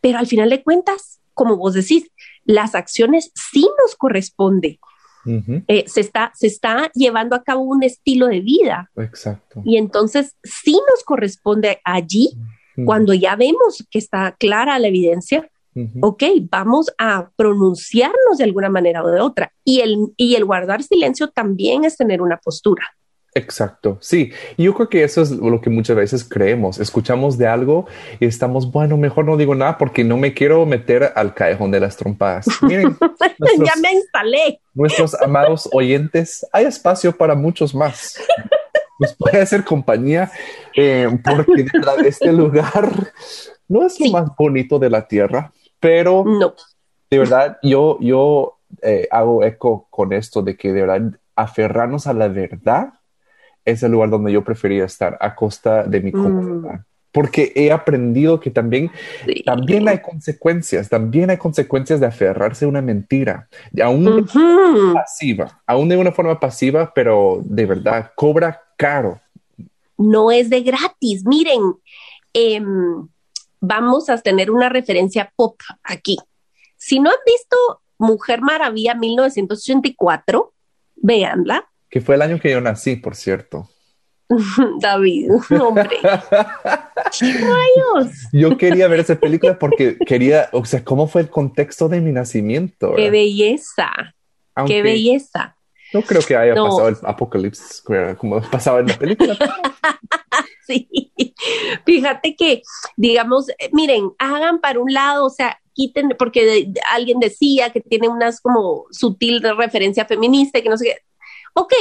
pero 0.00 0.18
al 0.18 0.26
final 0.26 0.50
de 0.50 0.62
cuentas, 0.62 1.20
como 1.32 1.56
vos 1.56 1.74
decís, 1.74 2.10
las 2.50 2.74
acciones 2.74 3.32
sí 3.34 3.68
nos 3.82 3.94
corresponde. 3.96 4.78
Eh, 5.68 5.84
se, 5.86 6.00
está, 6.00 6.32
se 6.34 6.46
está 6.46 6.90
llevando 6.94 7.36
a 7.36 7.42
cabo 7.42 7.62
un 7.62 7.82
estilo 7.82 8.26
de 8.26 8.40
vida. 8.40 8.90
Exacto. 8.96 9.62
Y 9.64 9.76
entonces 9.76 10.34
sí 10.42 10.80
nos 10.90 11.04
corresponde 11.04 11.80
allí 11.84 12.30
Cuando 12.86 13.12
ya 13.12 13.36
vemos 13.36 13.86
que 13.90 13.98
está 13.98 14.34
clara 14.38 14.78
la 14.78 14.88
evidencia, 14.88 15.50
ok, 16.00 16.22
vamos 16.50 16.90
a 16.96 17.30
pronunciarnos 17.36 18.38
de 18.38 18.44
alguna 18.44 18.70
manera 18.70 19.04
o 19.04 19.08
de 19.08 19.20
otra. 19.20 19.52
Y 19.64 19.80
el, 19.80 19.98
y 20.16 20.34
el 20.34 20.46
guardar 20.46 20.82
silencio 20.82 21.28
también 21.28 21.84
es 21.84 21.96
tener 21.98 22.22
una 22.22 22.38
postura. 22.38 22.84
Exacto, 23.34 23.98
sí. 24.00 24.32
yo 24.58 24.74
creo 24.74 24.88
que 24.88 25.04
eso 25.04 25.22
es 25.22 25.30
lo 25.30 25.60
que 25.60 25.70
muchas 25.70 25.96
veces 25.96 26.24
creemos. 26.24 26.78
Escuchamos 26.80 27.38
de 27.38 27.46
algo 27.46 27.86
y 28.18 28.26
estamos, 28.26 28.70
bueno, 28.72 28.96
mejor 28.96 29.24
no 29.24 29.36
digo 29.36 29.54
nada 29.54 29.78
porque 29.78 30.02
no 30.02 30.16
me 30.16 30.34
quiero 30.34 30.66
meter 30.66 31.12
al 31.14 31.34
callejón 31.34 31.70
de 31.70 31.80
las 31.80 31.96
trompadas. 31.96 32.46
Miren, 32.62 32.96
ya 33.64 33.74
me 33.80 33.92
instalé. 33.92 34.60
Nuestros 34.74 35.14
amados 35.20 35.68
oyentes, 35.72 36.44
hay 36.52 36.64
espacio 36.64 37.16
para 37.16 37.34
muchos 37.34 37.74
más. 37.74 38.16
Nos 38.98 39.14
puede 39.14 39.40
hacer 39.40 39.64
compañía 39.64 40.30
eh, 40.76 41.08
porque 41.24 41.62
de 41.62 41.70
verdad 41.72 42.04
este 42.04 42.32
lugar 42.32 43.12
no 43.68 43.86
es 43.86 43.98
lo 44.00 44.10
más 44.10 44.30
bonito 44.36 44.78
de 44.78 44.90
la 44.90 45.06
tierra, 45.06 45.52
pero 45.78 46.24
no. 46.26 46.54
de 47.08 47.18
verdad 47.18 47.58
yo, 47.62 47.96
yo 48.00 48.58
eh, 48.82 49.08
hago 49.10 49.44
eco 49.44 49.86
con 49.88 50.12
esto 50.12 50.42
de 50.42 50.56
que 50.56 50.72
de 50.72 50.82
verdad 50.82 51.18
aferrarnos 51.34 52.06
a 52.06 52.12
la 52.12 52.28
verdad 52.28 52.92
es 53.70 53.82
el 53.82 53.92
lugar 53.92 54.10
donde 54.10 54.32
yo 54.32 54.44
prefería 54.44 54.84
estar 54.84 55.16
a 55.20 55.34
costa 55.34 55.84
de 55.84 56.00
mi 56.00 56.12
comodidad. 56.12 56.80
Mm. 56.80 56.84
Porque 57.12 57.52
he 57.56 57.72
aprendido 57.72 58.38
que 58.38 58.50
también, 58.50 58.92
también 59.44 59.88
hay 59.88 60.00
consecuencias, 60.00 60.88
también 60.88 61.30
hay 61.30 61.38
consecuencias 61.38 61.98
de 61.98 62.06
aferrarse 62.06 62.64
a 62.64 62.68
una 62.68 62.82
mentira, 62.82 63.48
aún 63.82 64.28
pasiva, 64.94 65.60
aún 65.66 65.88
de 65.88 65.96
una 65.96 66.12
forma 66.12 66.38
pasiva, 66.38 66.92
pero 66.94 67.40
de 67.44 67.66
verdad 67.66 68.12
cobra 68.14 68.62
caro. 68.76 69.20
No 69.98 70.30
es 70.30 70.50
de 70.50 70.62
gratis. 70.62 71.24
Miren, 71.26 71.60
em, 72.32 73.08
vamos 73.60 74.08
a 74.08 74.16
tener 74.18 74.52
una 74.52 74.68
referencia 74.68 75.32
pop 75.34 75.60
aquí. 75.82 76.16
Si 76.76 77.00
no 77.00 77.10
han 77.10 77.16
visto 77.26 77.56
Mujer 77.98 78.40
Maravilla 78.40 78.94
1984, 78.94 80.52
véanla 80.94 81.70
que 81.90 82.00
fue 82.00 82.14
el 82.14 82.22
año 82.22 82.38
que 82.38 82.50
yo 82.50 82.60
nací, 82.60 82.96
por 82.96 83.16
cierto. 83.16 83.68
David, 84.80 85.30
hombre. 85.60 85.90
¡Rayos! 86.02 86.28
Yo 88.32 88.56
quería 88.56 88.86
ver 88.86 89.00
esa 89.00 89.16
película 89.16 89.58
porque 89.58 89.98
quería, 90.06 90.48
o 90.52 90.64
sea, 90.64 90.84
cómo 90.84 91.08
fue 91.08 91.22
el 91.22 91.30
contexto 91.30 91.88
de 91.88 92.00
mi 92.00 92.12
nacimiento. 92.12 92.94
¡Qué 92.94 93.10
belleza! 93.10 93.90
¡Qué 94.66 94.82
belleza! 94.82 95.56
No 95.92 96.02
creo 96.02 96.22
que 96.22 96.36
haya 96.36 96.54
pasado 96.54 96.88
el 96.88 96.96
apocalipsis 97.02 97.82
como 98.16 98.40
pasaba 98.42 98.78
en 98.78 98.86
la 98.86 98.96
película. 98.96 99.36
sí, 100.66 100.88
fíjate 101.84 102.36
que, 102.36 102.62
digamos, 102.96 103.46
miren, 103.72 104.12
hagan 104.18 104.60
para 104.60 104.78
un 104.78 104.92
lado, 104.92 105.26
o 105.26 105.30
sea, 105.30 105.60
quiten, 105.72 106.10
porque 106.16 106.72
alguien 106.92 107.18
decía 107.18 107.70
que 107.70 107.80
tiene 107.80 108.08
unas 108.08 108.40
como 108.40 108.84
sutil 108.92 109.42
referencia 109.42 110.04
feminista, 110.04 110.60
que 110.60 110.68
no 110.68 110.76
sé 110.76 110.84
qué 110.84 111.09
ok, 111.54 111.72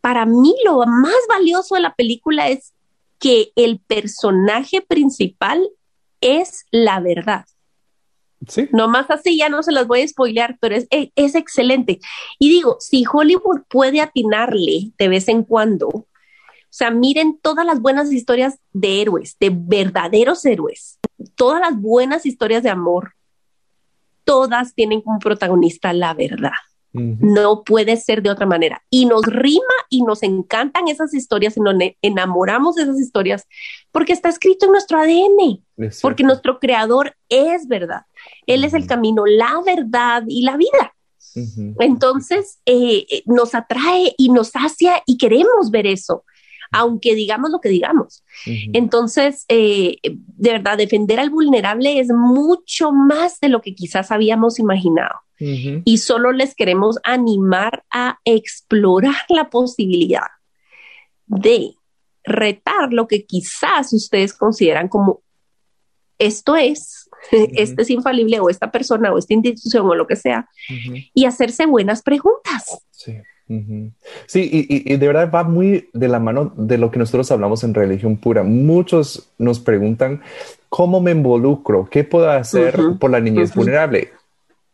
para 0.00 0.26
mí 0.26 0.54
lo 0.64 0.78
más 0.86 1.16
valioso 1.28 1.74
de 1.74 1.82
la 1.82 1.94
película 1.94 2.48
es 2.48 2.72
que 3.18 3.52
el 3.54 3.80
personaje 3.80 4.80
principal 4.80 5.68
es 6.20 6.64
la 6.70 7.00
verdad. 7.00 7.44
Sí. 8.48 8.68
Nomás 8.72 9.10
así 9.10 9.36
ya 9.36 9.50
no 9.50 9.62
se 9.62 9.72
las 9.72 9.86
voy 9.86 10.00
a 10.00 10.08
spoilear, 10.08 10.56
pero 10.60 10.74
es, 10.74 10.86
es, 10.90 11.34
excelente. 11.34 12.00
Y 12.38 12.48
digo, 12.48 12.78
si 12.80 13.04
Hollywood 13.10 13.60
puede 13.68 14.00
atinarle 14.00 14.92
de 14.96 15.08
vez 15.08 15.28
en 15.28 15.44
cuando, 15.44 15.88
o 15.88 16.06
sea, 16.70 16.90
miren 16.90 17.38
todas 17.42 17.66
las 17.66 17.80
buenas 17.80 18.10
historias 18.10 18.58
de 18.72 19.02
héroes, 19.02 19.36
de 19.38 19.50
verdaderos 19.52 20.44
héroes, 20.46 20.98
todas 21.34 21.60
las 21.60 21.78
buenas 21.78 22.24
historias 22.24 22.62
de 22.62 22.70
amor, 22.70 23.12
todas 24.24 24.74
tienen 24.74 25.02
como 25.02 25.18
protagonista 25.18 25.92
la 25.92 26.14
verdad. 26.14 26.52
No 26.92 27.62
puede 27.62 27.96
ser 27.96 28.20
de 28.22 28.30
otra 28.30 28.46
manera. 28.46 28.82
Y 28.90 29.06
nos 29.06 29.24
rima 29.24 29.60
y 29.88 30.02
nos 30.02 30.22
encantan 30.22 30.88
esas 30.88 31.14
historias 31.14 31.56
y 31.56 31.60
nos 31.60 31.74
enamoramos 32.02 32.74
de 32.74 32.82
esas 32.82 32.98
historias 32.98 33.46
porque 33.92 34.12
está 34.12 34.28
escrito 34.28 34.66
en 34.66 34.72
nuestro 34.72 34.98
ADN, 34.98 35.64
porque 36.02 36.24
nuestro 36.24 36.58
creador 36.58 37.16
es 37.28 37.68
verdad. 37.68 38.02
Él 38.46 38.64
es 38.64 38.74
el 38.74 38.86
camino, 38.86 39.24
la 39.26 39.60
verdad 39.64 40.24
y 40.26 40.42
la 40.42 40.56
vida. 40.56 40.94
Entonces, 41.78 42.58
eh, 42.66 43.06
eh, 43.08 43.22
nos 43.26 43.54
atrae 43.54 44.14
y 44.18 44.30
nos 44.30 44.48
sacia 44.48 45.00
y 45.06 45.16
queremos 45.16 45.70
ver 45.70 45.86
eso 45.86 46.24
aunque 46.70 47.14
digamos 47.14 47.50
lo 47.50 47.60
que 47.60 47.68
digamos. 47.68 48.24
Entonces, 48.72 49.44
eh, 49.48 49.96
de 50.02 50.52
verdad, 50.52 50.78
defender 50.78 51.18
al 51.20 51.30
vulnerable 51.30 52.00
es 52.00 52.08
mucho 52.08 52.92
más 52.92 53.40
de 53.40 53.48
lo 53.48 53.60
que 53.60 53.74
quizás 53.74 54.10
habíamos 54.10 54.58
imaginado. 54.58 55.20
Y 55.42 55.98
solo 55.98 56.32
les 56.32 56.54
queremos 56.54 56.98
animar 57.02 57.84
a 57.90 58.18
explorar 58.26 59.24
la 59.30 59.48
posibilidad 59.48 60.26
de 61.24 61.74
retar 62.24 62.92
lo 62.92 63.08
que 63.08 63.24
quizás 63.24 63.94
ustedes 63.94 64.34
consideran 64.34 64.88
como 64.88 65.22
esto 66.18 66.56
es, 66.56 67.08
este 67.32 67.82
es 67.82 67.90
infalible 67.90 68.38
o 68.40 68.50
esta 68.50 68.70
persona 68.70 69.12
o 69.12 69.18
esta 69.18 69.32
institución 69.32 69.86
o 69.86 69.94
lo 69.94 70.06
que 70.06 70.16
sea, 70.16 70.46
y 71.14 71.24
hacerse 71.24 71.64
buenas 71.64 72.02
preguntas. 72.02 72.84
Sí. 72.90 73.14
Sí, 74.26 74.48
y, 74.68 74.96
de 74.96 75.06
verdad 75.06 75.30
va 75.32 75.42
muy 75.42 75.88
de 75.92 76.06
la 76.06 76.20
mano 76.20 76.52
de 76.56 76.78
lo 76.78 76.90
que 76.90 77.00
nosotros 77.00 77.30
hablamos 77.32 77.64
en 77.64 77.74
religión 77.74 78.16
pura. 78.16 78.44
Muchos 78.44 79.28
nos 79.38 79.58
preguntan, 79.58 80.22
¿cómo 80.68 81.00
me 81.00 81.10
involucro? 81.10 81.88
¿Qué 81.90 82.04
puedo 82.04 82.30
hacer 82.30 82.78
por 83.00 83.10
la 83.10 83.18
niñez 83.18 83.52
vulnerable? 83.54 84.10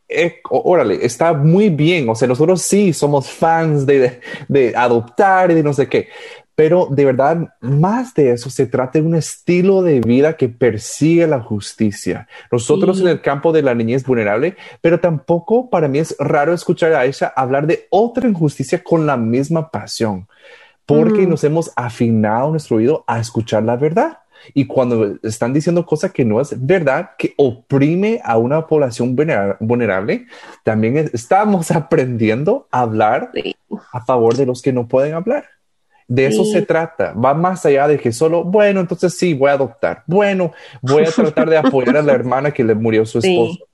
Eh, 0.08 0.40
órale, 0.50 1.04
está 1.04 1.32
muy 1.32 1.70
bien. 1.70 2.08
O 2.08 2.14
sea, 2.14 2.28
nosotros 2.28 2.60
sí 2.60 2.92
somos 2.92 3.30
fans 3.30 3.86
de, 3.86 4.20
de, 4.46 4.74
adoptar 4.76 5.50
y 5.50 5.54
de 5.54 5.62
no 5.62 5.72
sé 5.72 5.88
qué, 5.88 6.08
pero 6.56 6.88
de 6.90 7.04
verdad, 7.04 7.54
más 7.60 8.14
de 8.14 8.32
eso, 8.32 8.48
se 8.48 8.66
trata 8.66 8.98
de 8.98 9.04
un 9.04 9.14
estilo 9.14 9.82
de 9.82 10.00
vida 10.00 10.38
que 10.38 10.48
persigue 10.48 11.26
la 11.26 11.40
justicia. 11.40 12.28
Nosotros 12.50 12.98
en 13.00 13.08
el 13.08 13.20
campo 13.20 13.52
de 13.52 13.60
la 13.60 13.74
niñez 13.74 14.04
vulnerable, 14.04 14.56
pero 14.80 14.98
tampoco 14.98 15.68
para 15.68 15.86
mí 15.86 15.98
es 15.98 16.16
raro 16.18 16.54
escuchar 16.54 16.94
a 16.94 17.04
ella 17.04 17.30
hablar 17.36 17.66
de 17.66 17.86
otra 17.90 18.26
injusticia 18.26 18.82
con 18.82 19.06
la 19.06 19.18
misma 19.18 19.70
pasión, 19.70 20.28
porque 20.86 21.26
nos 21.26 21.44
hemos 21.44 21.70
afinado 21.76 22.50
nuestro 22.50 22.78
oído 22.78 23.04
a 23.06 23.20
escuchar 23.20 23.62
la 23.62 23.76
verdad. 23.76 24.20
Y 24.54 24.66
cuando 24.66 25.18
están 25.22 25.52
diciendo 25.52 25.84
cosas 25.84 26.12
que 26.12 26.24
no 26.24 26.40
es 26.40 26.54
verdad, 26.64 27.10
que 27.18 27.34
oprime 27.36 28.22
a 28.24 28.38
una 28.38 28.66
población 28.66 29.14
vulnerable, 29.60 30.26
también 30.64 31.10
estamos 31.12 31.70
aprendiendo 31.70 32.66
a 32.70 32.80
hablar 32.80 33.30
a 33.92 34.00
favor 34.06 34.36
de 34.36 34.46
los 34.46 34.62
que 34.62 34.72
no 34.72 34.88
pueden 34.88 35.12
hablar. 35.12 35.55
De 36.08 36.26
eso 36.26 36.44
se 36.44 36.62
trata. 36.62 37.12
Va 37.12 37.34
más 37.34 37.66
allá 37.66 37.88
de 37.88 37.98
que 37.98 38.12
solo, 38.12 38.44
bueno, 38.44 38.80
entonces 38.80 39.16
sí, 39.16 39.34
voy 39.34 39.50
a 39.50 39.54
adoptar. 39.54 40.04
Bueno, 40.06 40.52
voy 40.80 41.04
a 41.04 41.10
tratar 41.10 41.50
de 41.50 41.56
apoyar 41.56 41.96
a 41.96 42.02
la 42.02 42.12
hermana 42.12 42.52
que 42.52 42.64
le 42.64 42.74
murió 42.74 43.04
su 43.04 43.18
esposo. 43.18 43.66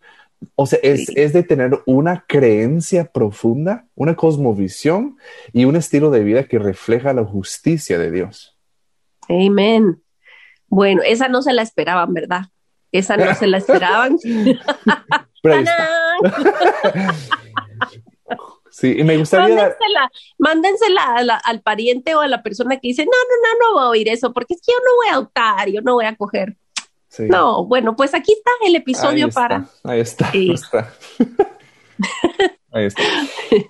O 0.56 0.66
sea, 0.66 0.80
es, 0.82 1.08
es, 1.14 1.32
de 1.32 1.44
tener 1.44 1.78
una 1.86 2.24
creencia 2.26 3.04
profunda, 3.04 3.84
una 3.94 4.16
cosmovisión 4.16 5.16
y 5.52 5.66
un 5.66 5.76
estilo 5.76 6.10
de 6.10 6.24
vida 6.24 6.44
que 6.44 6.58
refleja 6.58 7.12
la 7.12 7.22
justicia 7.22 7.98
de 7.98 8.10
Dios. 8.10 8.56
Amén. 9.28 10.02
Bueno, 10.66 11.02
esa 11.06 11.28
no 11.28 11.42
se 11.42 11.52
la 11.52 11.62
esperaban, 11.62 12.12
¿verdad? 12.12 12.46
Esa 12.90 13.16
no 13.16 13.32
se 13.34 13.46
la 13.46 13.58
esperaban. 13.58 14.16
Sí, 18.72 18.94
y 18.98 19.04
me 19.04 19.18
gustaría. 19.18 19.54
Mándensela, 19.54 20.10
mándensela 20.38 21.36
al 21.44 21.60
pariente 21.60 22.14
o 22.14 22.20
a 22.20 22.26
la 22.26 22.42
persona 22.42 22.80
que 22.80 22.88
dice: 22.88 23.04
No, 23.04 23.10
no, 23.10 23.36
no, 23.42 23.58
no 23.60 23.74
voy 23.74 23.84
a 23.84 23.88
oír 23.90 24.08
eso, 24.08 24.32
porque 24.32 24.54
es 24.54 24.62
que 24.64 24.72
yo 24.72 24.78
no 24.78 24.96
voy 24.96 25.08
a 25.08 25.12
adoptar, 25.12 25.68
yo 25.68 25.82
no 25.82 25.94
voy 25.94 26.06
a 26.06 26.16
coger. 26.16 26.56
No, 27.18 27.66
bueno, 27.66 27.94
pues 27.94 28.14
aquí 28.14 28.32
está 28.32 28.50
el 28.66 28.74
episodio 28.74 29.28
para. 29.28 29.66
Ahí 29.84 30.00
está. 30.00 30.30
Ahí 30.30 30.52
está. 30.52 30.90
ahí 32.72 32.86
está. 32.86 33.02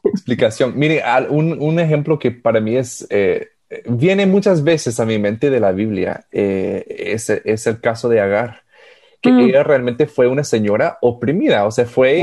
Explicación. 0.05 0.79
Mire, 0.79 1.03
un, 1.29 1.61
un, 1.61 1.81
ejemplo 1.81 2.21
que 2.21 2.31
para 2.31 2.61
mí 2.61 2.77
es. 2.77 3.05
Eh, 3.11 3.49
viene 3.87 4.27
muchas 4.27 4.63
veces 4.63 5.01
a 5.01 5.05
mi 5.05 5.19
mente 5.19 5.51
de 5.51 5.59
la 5.59 5.73
Biblia, 5.73 6.27
eh, 6.31 6.85
es, 6.89 7.29
es 7.29 7.67
el 7.67 7.81
caso 7.81 8.09
de 8.09 8.21
Agar 8.21 8.63
que 9.23 9.31
mm. 9.31 9.39
ella 9.39 9.63
realmente 9.63 10.07
fue 10.07 10.27
una 10.27 10.43
señora 10.43 10.99
oprimida, 11.01 11.65
o 11.65 11.71
sea, 11.71 11.87
fue, 11.87 12.21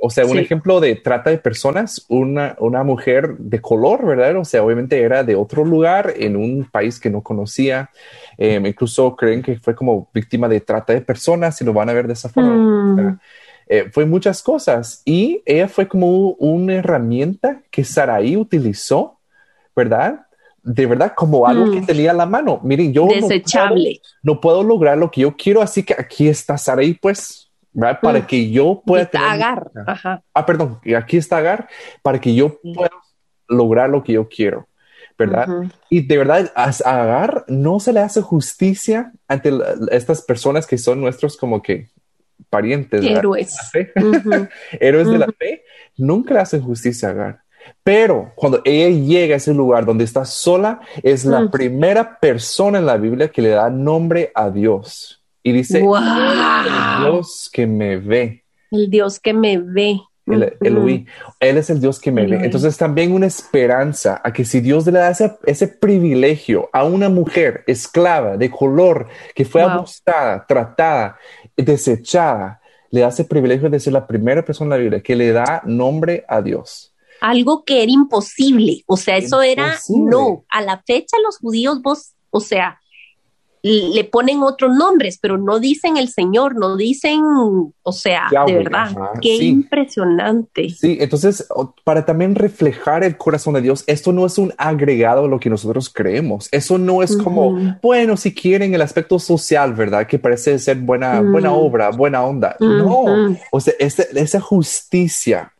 o 0.00 0.10
sea, 0.10 0.26
un 0.26 0.36
ejemplo 0.36 0.78
de 0.78 0.94
trata 0.94 1.30
de 1.30 1.38
personas, 1.38 2.04
una, 2.08 2.54
una 2.58 2.84
mujer 2.84 3.38
de 3.38 3.62
color, 3.62 4.04
¿verdad? 4.04 4.36
O 4.36 4.44
sea, 4.44 4.62
obviamente 4.62 5.00
era 5.00 5.24
de 5.24 5.36
otro 5.36 5.64
lugar, 5.64 6.12
en 6.16 6.36
un 6.36 6.68
país 6.70 7.00
que 7.00 7.08
no 7.08 7.22
conocía, 7.22 7.90
em, 8.36 8.66
incluso 8.66 9.16
creen 9.16 9.40
que 9.40 9.56
fue 9.58 9.74
como 9.74 10.10
víctima 10.12 10.46
de 10.46 10.60
trata 10.60 10.92
de 10.92 11.00
personas, 11.00 11.56
si 11.56 11.64
lo 11.64 11.72
van 11.72 11.88
a 11.88 11.94
ver 11.94 12.06
de 12.06 12.12
esa 12.12 12.28
forma. 12.28 12.54
Mm. 12.54 13.18
Eh, 13.66 13.88
fue 13.90 14.04
muchas 14.04 14.42
cosas 14.42 15.00
y 15.06 15.42
ella 15.46 15.68
fue 15.68 15.88
como 15.88 16.32
una 16.32 16.74
herramienta 16.74 17.62
que 17.70 17.84
Saraí 17.84 18.36
utilizó, 18.36 19.18
¿verdad? 19.74 20.23
De 20.64 20.86
verdad 20.86 21.12
como 21.14 21.46
algo 21.46 21.70
que 21.70 21.82
mm. 21.82 21.86
tenía 21.86 22.10
a 22.10 22.14
la 22.14 22.26
mano. 22.26 22.58
Miren, 22.62 22.92
yo 22.92 23.06
desechable. 23.06 24.00
No 24.22 24.40
puedo, 24.40 24.62
lograr 24.62 24.96
lo 24.96 25.10
que 25.10 25.20
yo 25.20 25.36
quiero, 25.36 25.60
así 25.60 25.82
que 25.82 25.94
aquí 25.96 26.28
está 26.28 26.56
Saraí, 26.56 26.94
pues, 26.94 27.50
¿verdad? 27.72 28.00
para 28.00 28.20
mm. 28.20 28.26
que 28.26 28.50
yo 28.50 28.82
pueda 28.84 29.06
tener... 29.06 29.28
Agar. 29.28 29.70
Ah, 30.32 30.46
perdón, 30.46 30.80
aquí 30.96 31.18
está 31.18 31.36
Agar, 31.36 31.68
para 32.02 32.20
que 32.20 32.34
yo 32.34 32.58
pueda 32.74 32.90
lograr 33.46 33.90
lo 33.90 34.02
que 34.02 34.14
yo 34.14 34.28
quiero. 34.28 34.66
¿verdad? 35.16 35.46
Y 35.88 36.00
de 36.00 36.18
verdad, 36.18 36.52
a 36.56 36.70
Agar 36.84 37.44
no 37.46 37.78
se 37.78 37.92
le 37.92 38.00
hace 38.00 38.20
justicia 38.20 39.12
ante 39.28 39.52
estas 39.92 40.22
personas 40.22 40.66
que 40.66 40.76
son 40.76 41.00
nuestros 41.00 41.36
como 41.36 41.62
que 41.62 41.88
parientes. 42.50 43.04
Héroes. 43.04 43.56
Héroes 44.72 45.08
de 45.08 45.18
la 45.18 45.28
fe. 45.38 45.62
Nunca 45.96 46.34
le 46.34 46.40
hacen 46.40 46.62
justicia 46.62 47.08
a 47.08 47.12
Agar. 47.12 47.43
Pero 47.82 48.32
cuando 48.34 48.62
ella 48.64 48.88
llega 48.88 49.34
a 49.34 49.36
ese 49.36 49.52
lugar 49.52 49.84
donde 49.84 50.04
está 50.04 50.24
sola, 50.24 50.80
es 51.02 51.24
la 51.24 51.42
mm. 51.42 51.50
primera 51.50 52.18
persona 52.18 52.78
en 52.78 52.86
la 52.86 52.96
Biblia 52.96 53.28
que 53.28 53.42
le 53.42 53.50
da 53.50 53.68
nombre 53.68 54.32
a 54.34 54.50
Dios. 54.50 55.22
Y 55.42 55.52
dice, 55.52 55.80
el 55.80 57.02
Dios 57.02 57.50
que 57.52 57.66
me 57.66 57.98
ve. 57.98 58.44
El 58.70 58.88
Dios 58.88 59.20
que 59.20 59.34
me 59.34 59.58
ve. 59.58 60.00
El, 60.26 60.56
Él 61.40 61.58
es 61.58 61.68
el 61.68 61.82
Dios 61.82 62.00
que 62.00 62.10
me 62.10 62.26
ve. 62.26 62.42
Entonces 62.42 62.78
también 62.78 63.12
una 63.12 63.26
esperanza 63.26 64.22
a 64.24 64.32
que 64.32 64.46
si 64.46 64.62
Dios 64.62 64.86
le 64.86 64.92
da 64.92 65.10
ese, 65.10 65.68
privilegio 65.68 66.70
a 66.72 66.84
una 66.84 67.10
mujer 67.10 67.62
esclava 67.66 68.38
de 68.38 68.50
color 68.50 69.08
que 69.34 69.44
fue 69.44 69.60
abusada, 69.60 70.46
tratada, 70.48 71.18
desechada, 71.54 72.62
le 72.90 73.00
da 73.00 73.08
ese 73.08 73.26
privilegio 73.26 73.68
de 73.68 73.78
ser 73.78 73.92
la 73.92 74.06
primera 74.06 74.42
persona 74.42 74.68
en 74.68 74.70
la 74.70 74.82
Biblia 74.82 75.02
que 75.02 75.14
le 75.14 75.32
da 75.32 75.60
nombre 75.66 76.24
a 76.26 76.40
Dios 76.40 76.93
algo 77.24 77.64
que 77.64 77.82
era 77.82 77.90
imposible. 77.90 78.84
O 78.86 78.98
sea, 78.98 79.16
eso 79.16 79.40
era 79.40 79.78
no. 79.88 80.44
A 80.50 80.60
la 80.60 80.82
fecha 80.86 81.16
los 81.24 81.38
judíos, 81.38 81.80
vos, 81.80 82.12
o 82.28 82.40
sea, 82.40 82.78
le 83.62 84.04
ponen 84.04 84.42
otros 84.42 84.76
nombres, 84.76 85.18
pero 85.22 85.38
no 85.38 85.58
dicen 85.58 85.96
el 85.96 86.10
Señor, 86.10 86.54
no 86.54 86.76
dicen, 86.76 87.22
o 87.24 87.92
sea, 87.92 88.28
de 88.46 88.52
verdad, 88.52 88.94
qué 89.22 89.36
impresionante. 89.36 90.68
Sí, 90.68 90.98
entonces, 91.00 91.48
para 91.82 92.04
también 92.04 92.34
reflejar 92.34 93.04
el 93.04 93.16
corazón 93.16 93.54
de 93.54 93.62
Dios, 93.62 93.84
esto 93.86 94.12
no 94.12 94.26
es 94.26 94.36
un 94.36 94.52
agregado 94.58 95.24
a 95.24 95.28
lo 95.28 95.40
que 95.40 95.48
nosotros 95.48 95.88
creemos. 95.88 96.50
Eso 96.52 96.76
no 96.76 97.02
es 97.02 97.16
como, 97.16 97.78
bueno, 97.80 98.18
si 98.18 98.34
quieren 98.34 98.74
el 98.74 98.82
aspecto 98.82 99.18
social, 99.18 99.72
¿verdad? 99.72 100.06
Que 100.06 100.18
parece 100.18 100.58
ser 100.58 100.76
buena, 100.76 101.22
buena 101.22 101.54
obra, 101.54 101.88
buena 101.88 102.22
onda. 102.22 102.54
No, 102.60 103.34
o 103.50 103.60
sea, 103.60 103.72
esa 103.78 104.40
justicia 104.42 105.53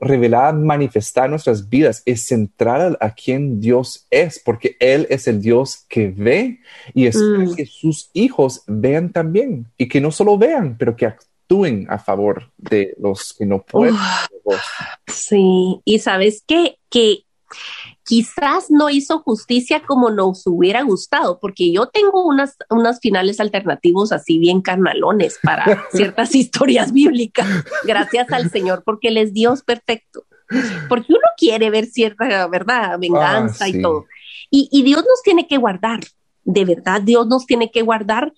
revelar, 0.00 0.54
manifestar 0.54 1.28
nuestras 1.28 1.68
vidas, 1.68 2.02
es 2.06 2.26
centrar 2.26 2.96
a, 3.00 3.14
quien 3.14 3.60
Dios 3.60 4.06
es, 4.10 4.38
porque 4.38 4.76
Él 4.80 5.06
es 5.10 5.28
el 5.28 5.42
Dios 5.42 5.84
que 5.88 6.08
ve 6.08 6.60
y 6.94 7.06
espera 7.06 7.44
mm. 7.44 7.54
que 7.54 7.66
sus 7.66 8.10
hijos 8.14 8.62
vean 8.66 9.12
también 9.12 9.66
y 9.76 9.88
que 9.88 10.00
no 10.00 10.10
solo 10.10 10.38
vean, 10.38 10.76
pero 10.78 10.96
que 10.96 11.06
actúen 11.06 11.86
a 11.90 11.98
favor 11.98 12.50
de 12.56 12.94
los 12.98 13.34
que 13.34 13.44
no 13.44 13.62
pueden. 13.62 13.96
sí, 15.06 15.80
y 15.84 15.98
sabes 15.98 16.42
qué? 16.46 16.76
que 16.90 17.24
quizás 18.04 18.70
no 18.70 18.90
hizo 18.90 19.20
justicia 19.20 19.82
como 19.86 20.10
nos 20.10 20.46
hubiera 20.46 20.82
gustado, 20.82 21.38
porque 21.40 21.72
yo 21.72 21.86
tengo 21.86 22.24
unas, 22.24 22.56
unas 22.68 23.00
finales 23.00 23.40
alternativos 23.40 24.12
así 24.12 24.38
bien 24.38 24.60
carnalones 24.60 25.38
para 25.42 25.84
ciertas 25.92 26.34
historias 26.34 26.92
bíblicas, 26.92 27.46
gracias 27.84 28.32
al 28.32 28.50
Señor, 28.50 28.82
porque 28.84 29.08
Él 29.08 29.18
es 29.18 29.32
Dios 29.32 29.62
perfecto. 29.62 30.24
Porque 30.88 31.06
uno 31.10 31.28
quiere 31.36 31.70
ver 31.70 31.86
cierta, 31.86 32.48
¿verdad? 32.48 32.98
Venganza 32.98 33.68
y 33.68 33.78
ah, 33.78 33.82
todo. 33.82 34.06
Y, 34.50 34.68
y 34.72 34.82
Dios 34.82 35.04
nos 35.08 35.22
tiene 35.22 35.46
que 35.46 35.58
guardar, 35.58 36.00
de 36.42 36.64
verdad, 36.64 37.00
Dios 37.00 37.28
nos 37.28 37.46
tiene 37.46 37.70
que 37.70 37.82
guardar 37.82 38.32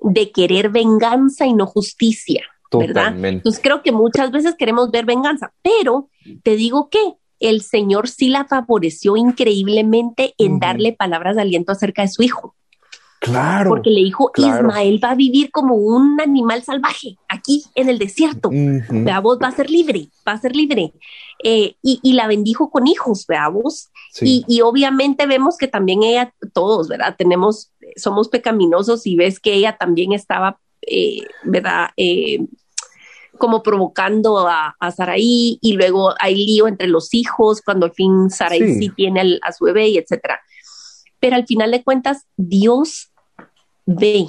de 0.00 0.30
querer 0.30 0.68
venganza 0.68 1.46
y 1.46 1.52
no 1.52 1.66
justicia. 1.66 2.44
¿verdad? 2.78 3.24
Entonces 3.24 3.60
creo 3.62 3.82
que 3.82 3.92
muchas 3.92 4.30
veces 4.30 4.54
queremos 4.54 4.90
ver 4.90 5.04
venganza, 5.04 5.52
pero 5.62 6.08
te 6.42 6.56
digo 6.56 6.88
que 6.88 7.00
el 7.40 7.62
Señor 7.62 8.08
sí 8.08 8.28
la 8.28 8.44
favoreció 8.44 9.16
increíblemente 9.16 10.34
en 10.38 10.60
darle 10.60 10.92
palabras 10.92 11.36
de 11.36 11.42
aliento 11.42 11.72
acerca 11.72 12.02
de 12.02 12.08
su 12.08 12.22
hijo. 12.22 12.54
Claro. 13.20 13.68
Porque 13.70 13.90
le 13.90 14.00
dijo, 14.00 14.32
Ismael 14.34 14.98
va 15.02 15.10
a 15.10 15.14
vivir 15.14 15.50
como 15.50 15.74
un 15.74 16.18
animal 16.20 16.62
salvaje 16.62 17.18
aquí 17.28 17.64
en 17.74 17.90
el 17.90 17.98
desierto. 17.98 18.48
Veamos, 18.50 19.38
va 19.42 19.48
a 19.48 19.52
ser 19.52 19.68
libre, 19.68 20.08
va 20.26 20.32
a 20.32 20.40
ser 20.40 20.56
libre. 20.56 20.94
Eh, 21.44 21.74
y, 21.82 22.12
la 22.14 22.26
bendijo 22.26 22.70
con 22.70 22.86
hijos, 22.86 23.26
veamos. 23.26 23.90
Y, 24.22 24.60
obviamente 24.62 25.26
vemos 25.26 25.58
que 25.58 25.68
también 25.68 26.02
ella, 26.02 26.32
todos, 26.54 26.88
¿verdad? 26.88 27.14
Tenemos, 27.16 27.72
somos 27.96 28.28
pecaminosos 28.28 29.06
y 29.06 29.16
ves 29.16 29.38
que 29.38 29.52
ella 29.52 29.76
también 29.76 30.12
estaba, 30.12 30.58
eh, 30.86 31.20
¿verdad? 31.44 31.90
Eh, 31.98 32.46
como 33.40 33.62
provocando 33.62 34.46
a, 34.46 34.76
a 34.78 34.90
Saraí 34.92 35.58
y 35.60 35.72
luego 35.72 36.14
hay 36.20 36.36
lío 36.36 36.68
entre 36.68 36.86
los 36.86 37.12
hijos 37.14 37.62
cuando 37.62 37.86
al 37.86 37.92
fin 37.92 38.30
Saraí 38.30 38.74
sí, 38.74 38.90
tiene 38.90 39.40
a 39.42 39.52
su 39.52 39.64
bebé 39.64 39.88
y 39.88 39.98
etcétera. 39.98 40.40
Pero 41.18 41.36
al 41.36 41.46
final 41.46 41.70
de 41.70 41.82
cuentas, 41.82 42.26
Dios 42.36 43.10
ve. 43.86 44.26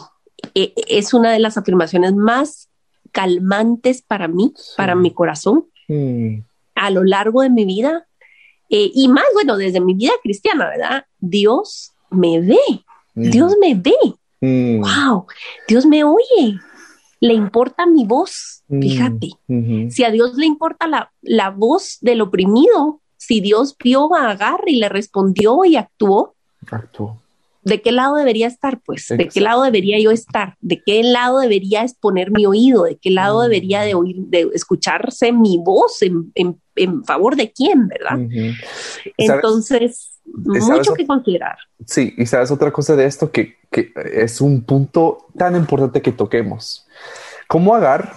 E, 0.55 0.73
es 0.87 1.13
una 1.13 1.31
de 1.31 1.39
las 1.39 1.57
afirmaciones 1.57 2.15
más 2.15 2.69
calmantes 3.11 4.01
para 4.01 4.29
mí, 4.29 4.53
para 4.77 4.95
mi 4.95 5.13
corazón, 5.13 5.67
a 6.73 6.89
lo 6.89 7.03
largo 7.03 7.41
de 7.41 7.49
mi 7.49 7.65
vida. 7.65 8.07
Eh, 8.69 8.91
y 8.95 9.09
más, 9.09 9.25
bueno, 9.33 9.57
desde 9.57 9.81
mi 9.81 9.93
vida 9.93 10.13
cristiana, 10.23 10.69
¿verdad? 10.69 11.05
Dios 11.19 11.91
me 12.09 12.39
ve. 12.39 12.57
Mm. 13.13 13.29
Dios 13.29 13.55
me 13.59 13.75
ve. 13.75 13.93
Wow, 14.79 15.19
mm. 15.19 15.25
Dios 15.67 15.85
me 15.85 16.03
oye 16.05 16.59
le 17.21 17.33
importa 17.33 17.85
mi 17.85 18.05
voz, 18.05 18.63
mm, 18.67 18.81
fíjate. 18.81 19.29
Si 19.89 20.03
a 20.03 20.11
Dios 20.11 20.35
le 20.35 20.45
importa 20.47 20.87
la, 20.87 21.13
la, 21.21 21.51
voz 21.51 21.99
del 22.01 22.19
oprimido, 22.21 22.99
si 23.15 23.39
Dios 23.39 23.75
vio 23.81 24.13
a 24.15 24.31
Agar 24.31 24.61
y 24.65 24.79
le 24.79 24.89
respondió 24.89 25.63
y 25.63 25.77
actuó, 25.77 26.35
actuó. 26.69 27.21
¿De 27.63 27.79
qué 27.81 27.91
lado 27.91 28.15
debería 28.15 28.47
estar, 28.47 28.81
pues? 28.81 29.07
¿De 29.07 29.27
qué 29.27 29.39
lado 29.39 29.61
debería 29.61 29.99
yo 29.99 30.09
estar? 30.09 30.55
¿De 30.61 30.81
qué 30.83 31.03
lado 31.03 31.39
debería 31.39 31.83
exponer 31.83 32.31
mi 32.31 32.47
oído? 32.47 32.83
¿De 32.83 32.97
qué 32.97 33.11
lado 33.11 33.39
mm. 33.39 33.43
debería 33.43 33.81
de 33.81 33.93
oír, 33.93 34.15
de 34.17 34.49
escucharse 34.53 35.31
mi 35.31 35.59
voz 35.63 36.01
en, 36.01 36.31
en, 36.33 37.03
favor 37.03 37.35
de 37.35 37.51
quién, 37.51 37.87
verdad? 37.87 38.17
Entonces, 39.15 40.19
mucho 40.33 40.93
que 40.93 41.05
considerar. 41.05 41.57
Sí, 41.85 42.13
y 42.17 42.25
sabes 42.25 42.51
otra 42.51 42.71
cosa 42.71 42.95
de 42.95 43.05
esto 43.05 43.31
que, 43.31 43.57
que 43.71 43.91
es 44.13 44.41
un 44.41 44.63
punto 44.63 45.27
tan 45.37 45.55
importante 45.55 46.01
que 46.01 46.11
toquemos. 46.11 46.87
Como 47.47 47.75
Agar, 47.75 48.13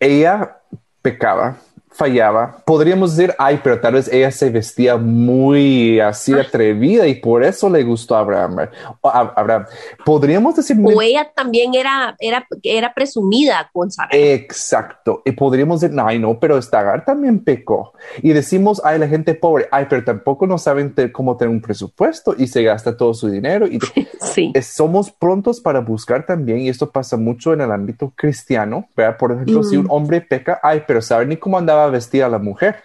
ella 0.00 0.58
pecaba, 1.02 1.58
fallaba. 1.94 2.56
Podríamos 2.64 3.16
decir, 3.16 3.34
ay, 3.38 3.60
pero 3.62 3.80
tal 3.80 3.94
vez 3.94 4.12
ella 4.12 4.30
se 4.32 4.50
vestía 4.50 4.96
muy 4.96 6.00
así 6.00 6.32
atrevida 6.32 7.06
y 7.06 7.14
por 7.14 7.44
eso 7.44 7.70
le 7.70 7.84
gustó 7.84 8.16
a 8.16 8.20
Abraham. 8.20 8.68
Abraham. 9.02 9.66
Podríamos 10.04 10.56
decir... 10.56 10.76
O 10.82 11.00
ella 11.00 11.30
también 11.34 11.74
era, 11.74 12.16
era, 12.18 12.46
era 12.62 12.92
presumida 12.92 13.70
con 13.72 13.92
Sara. 13.92 14.08
Exacto. 14.12 15.22
Y 15.24 15.32
podríamos 15.32 15.80
decir, 15.80 15.96
ay, 16.00 16.18
no, 16.18 16.38
pero 16.40 16.58
Estagar 16.58 17.04
también 17.04 17.44
pecó. 17.44 17.92
Y 18.22 18.32
decimos, 18.32 18.82
ay, 18.84 18.98
la 18.98 19.06
gente 19.06 19.34
pobre, 19.34 19.68
ay, 19.70 19.86
pero 19.88 20.04
tampoco 20.04 20.46
no 20.48 20.58
saben 20.58 20.94
cómo 21.12 21.36
tener 21.36 21.54
un 21.54 21.60
presupuesto 21.60 22.34
y 22.36 22.48
se 22.48 22.64
gasta 22.64 22.96
todo 22.96 23.14
su 23.14 23.28
dinero. 23.28 23.66
Y 23.68 23.78
sí. 24.20 24.52
somos 24.62 25.12
prontos 25.12 25.60
para 25.60 25.78
buscar 25.78 26.26
también, 26.26 26.60
y 26.60 26.68
esto 26.68 26.90
pasa 26.90 27.16
mucho 27.16 27.52
en 27.52 27.60
el 27.60 27.70
ámbito 27.70 28.12
cristiano, 28.16 28.88
¿verdad? 28.96 29.16
Por 29.16 29.32
ejemplo, 29.32 29.62
si 29.62 29.76
un 29.76 29.86
hombre 29.88 30.20
peca, 30.20 30.58
ay, 30.62 30.82
pero 30.86 31.00
¿saben 31.00 31.28
ni 31.28 31.36
cómo 31.36 31.56
andaba 31.56 31.83
vestida 31.88 32.28
la 32.28 32.38
mujer. 32.38 32.76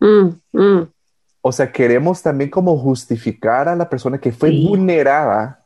Mm, 0.00 0.28
mm. 0.52 0.92
O 1.40 1.52
sea, 1.52 1.70
queremos 1.72 2.22
también 2.22 2.50
como 2.50 2.76
justificar 2.76 3.68
a 3.68 3.76
la 3.76 3.88
persona 3.88 4.18
que 4.18 4.32
fue 4.32 4.50
vulnerada. 4.50 5.64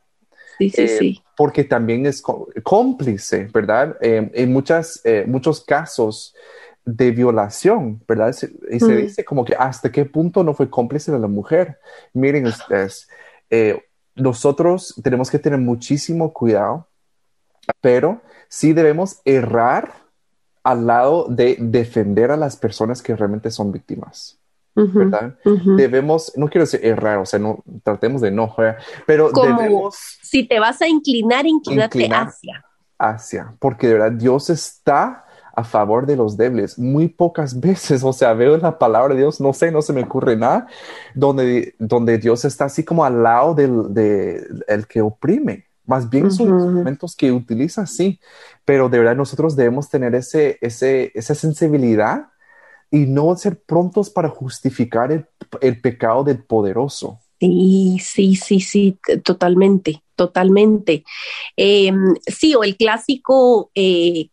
Sí, 0.58 0.70
sí, 0.70 0.82
eh, 0.82 0.88
sí. 0.88 1.22
Porque 1.36 1.64
también 1.64 2.06
es 2.06 2.22
cómplice, 2.62 3.48
¿verdad? 3.52 3.96
Eh, 4.00 4.30
en 4.34 4.52
muchas, 4.52 5.00
eh, 5.04 5.24
muchos 5.26 5.64
casos 5.64 6.34
de 6.84 7.10
violación, 7.10 8.02
¿verdad? 8.06 8.34
Y 8.70 8.78
se 8.78 8.86
mm. 8.86 8.96
dice 8.96 9.24
como 9.24 9.44
que 9.44 9.54
hasta 9.54 9.90
qué 9.90 10.04
punto 10.04 10.44
no 10.44 10.54
fue 10.54 10.68
cómplice 10.68 11.10
de 11.10 11.18
la 11.18 11.28
mujer. 11.28 11.78
Miren 12.12 12.46
ustedes, 12.46 13.08
nosotros 14.14 14.94
tenemos 15.02 15.30
que 15.30 15.38
tener 15.38 15.58
muchísimo 15.58 16.32
cuidado, 16.32 16.88
pero 17.80 18.20
sí 18.48 18.72
debemos 18.72 19.20
errar 19.24 20.01
al 20.62 20.86
lado 20.86 21.26
de 21.28 21.56
defender 21.58 22.30
a 22.30 22.36
las 22.36 22.56
personas 22.56 23.02
que 23.02 23.16
realmente 23.16 23.50
son 23.50 23.72
víctimas. 23.72 24.38
¿verdad? 24.74 25.36
Debemos, 25.76 26.32
no 26.34 26.48
quiero 26.48 26.64
decir 26.64 26.80
errar, 26.82 27.18
o 27.18 27.26
sea, 27.26 27.38
no 27.38 27.62
tratemos 27.82 28.22
de 28.22 28.30
no, 28.30 28.54
pero 29.06 29.30
debemos. 29.30 30.18
Si 30.22 30.46
te 30.46 30.58
vas 30.58 30.80
a 30.80 30.88
inclinar, 30.88 31.46
inclinarte 31.46 32.08
hacia. 32.10 32.64
Hacia, 32.98 33.54
porque 33.58 33.88
de 33.88 33.94
verdad 33.94 34.12
Dios 34.12 34.48
está 34.48 35.26
a 35.54 35.64
favor 35.64 36.06
de 36.06 36.16
los 36.16 36.36
débiles. 36.36 36.78
Muy 36.78 37.08
pocas 37.08 37.58
veces, 37.60 38.02
o 38.02 38.12
sea, 38.12 38.32
veo 38.32 38.56
la 38.56 38.78
palabra 38.78 39.14
de 39.14 39.20
Dios, 39.20 39.40
no 39.40 39.52
sé, 39.52 39.70
no 39.70 39.82
se 39.82 39.92
me 39.92 40.02
ocurre 40.04 40.36
nada, 40.36 40.66
donde, 41.14 41.74
donde 41.78 42.18
Dios 42.18 42.44
está 42.44 42.66
así 42.66 42.84
como 42.84 43.04
al 43.04 43.22
lado 43.22 43.54
del 43.54 43.92
de, 43.92 44.46
el 44.68 44.86
que 44.86 45.02
oprime. 45.02 45.66
Más 45.84 46.08
bien 46.08 46.30
son 46.30 46.48
instrumentos 46.48 47.16
que 47.16 47.32
utiliza, 47.32 47.86
sí, 47.86 48.20
pero 48.64 48.88
de 48.88 48.98
verdad 48.98 49.16
nosotros 49.16 49.56
debemos 49.56 49.88
tener 49.88 50.14
ese, 50.14 50.58
ese, 50.60 51.10
esa 51.14 51.34
sensibilidad 51.34 52.28
y 52.90 53.06
no 53.06 53.34
ser 53.36 53.60
prontos 53.60 54.10
para 54.10 54.28
justificar 54.28 55.10
el, 55.10 55.26
el 55.60 55.80
pecado 55.80 56.22
del 56.22 56.44
poderoso. 56.44 57.18
Sí, 57.40 57.98
sí, 58.00 58.36
sí, 58.36 58.60
sí, 58.60 58.98
totalmente, 59.24 60.04
totalmente. 60.14 61.02
Em, 61.56 62.14
sí, 62.26 62.54
o 62.54 62.62
el 62.62 62.76
clásico, 62.76 63.72
eh, 63.74 64.28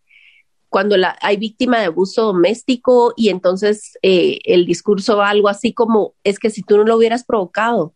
cuando 0.70 0.96
la, 0.98 1.18
hay 1.22 1.38
víctima 1.38 1.80
de 1.80 1.86
abuso 1.86 2.26
doméstico 2.26 3.14
y 3.18 3.30
entonces 3.30 3.98
eh, 4.04 4.38
el 4.44 4.68
discurso 4.68 5.18
va 5.18 5.30
algo 5.30 5.48
así 5.48 5.74
como, 5.74 6.14
es 6.24 6.38
que 6.38 6.52
si 6.52 6.62
tú 6.62 6.78
no 6.78 6.84
lo 6.84 6.98
hubieras 6.98 7.24
provocado, 7.24 7.96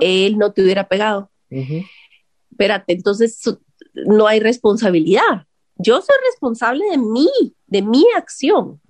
él 0.00 0.36
no 0.36 0.52
te 0.52 0.62
hubiera 0.62 0.88
pegado. 0.88 1.30
Espérate, 2.60 2.92
entonces 2.92 3.40
no 3.94 4.26
hay 4.26 4.38
responsabilidad. 4.38 5.46
Yo 5.76 6.00
soy 6.02 6.16
responsable 6.30 6.84
de 6.90 6.98
mí, 6.98 7.28
de 7.66 7.80
mi 7.80 8.04
acción 8.14 8.80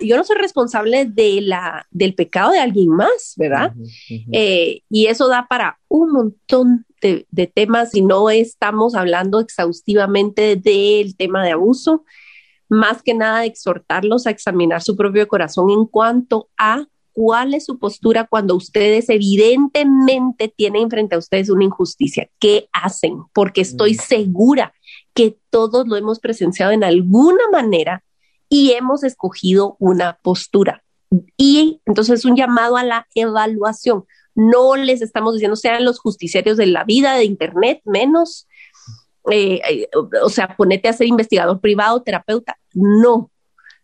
yo 0.00 0.16
no 0.16 0.24
soy 0.24 0.36
responsable 0.36 1.04
de 1.06 1.40
la, 1.40 1.86
del 1.90 2.14
pecado 2.14 2.52
de 2.52 2.58
alguien 2.58 2.88
más, 2.88 3.34
¿verdad? 3.36 3.72
Eh, 4.32 4.80
y 4.90 5.06
eso 5.06 5.28
da 5.28 5.46
para 5.48 5.78
un 5.88 6.12
montón 6.12 6.86
de, 7.00 7.26
de, 7.30 7.46
temas 7.46 7.94
y 7.94 8.02
no 8.02 8.30
estamos 8.30 8.94
hablando 8.94 9.38
exhaustivamente 9.38 10.56
del 10.56 11.16
tema 11.16 11.44
de 11.44 11.52
abuso, 11.52 12.04
más 12.68 13.02
que 13.02 13.14
nada 13.14 13.44
exhortarlos 13.44 14.26
a 14.26 14.30
examinar 14.30 14.82
su 14.82 14.96
propio 14.96 15.28
corazón 15.28 15.70
en 15.70 15.86
cuanto 15.86 16.48
a 16.58 16.86
cuál 17.14 17.54
es 17.54 17.64
su 17.64 17.78
postura 17.78 18.26
cuando 18.26 18.56
ustedes 18.56 19.08
evidentemente 19.08 20.52
tienen 20.54 20.90
frente 20.90 21.14
a 21.14 21.18
ustedes 21.18 21.48
una 21.48 21.64
injusticia. 21.64 22.28
¿Qué 22.38 22.68
hacen? 22.72 23.22
Porque 23.32 23.62
estoy 23.62 23.94
segura 23.94 24.74
que 25.14 25.38
todos 25.48 25.86
lo 25.86 25.96
hemos 25.96 26.18
presenciado 26.18 26.72
en 26.72 26.84
alguna 26.84 27.48
manera 27.50 28.04
y 28.48 28.72
hemos 28.72 29.04
escogido 29.04 29.76
una 29.78 30.18
postura. 30.22 30.82
Y 31.36 31.80
entonces 31.86 32.18
es 32.18 32.24
un 32.24 32.36
llamado 32.36 32.76
a 32.76 32.84
la 32.84 33.06
evaluación. 33.14 34.04
No 34.34 34.74
les 34.74 35.00
estamos 35.00 35.34
diciendo 35.34 35.56
sean 35.56 35.84
los 35.84 36.00
justiciarios 36.00 36.56
de 36.56 36.66
la 36.66 36.82
vida, 36.82 37.14
de 37.14 37.24
Internet, 37.24 37.80
menos, 37.84 38.48
eh, 39.30 39.60
eh, 39.68 39.88
o 40.22 40.28
sea, 40.28 40.56
ponete 40.56 40.88
a 40.88 40.92
ser 40.92 41.06
investigador 41.06 41.60
privado, 41.60 42.02
terapeuta. 42.02 42.58
No, 42.72 43.30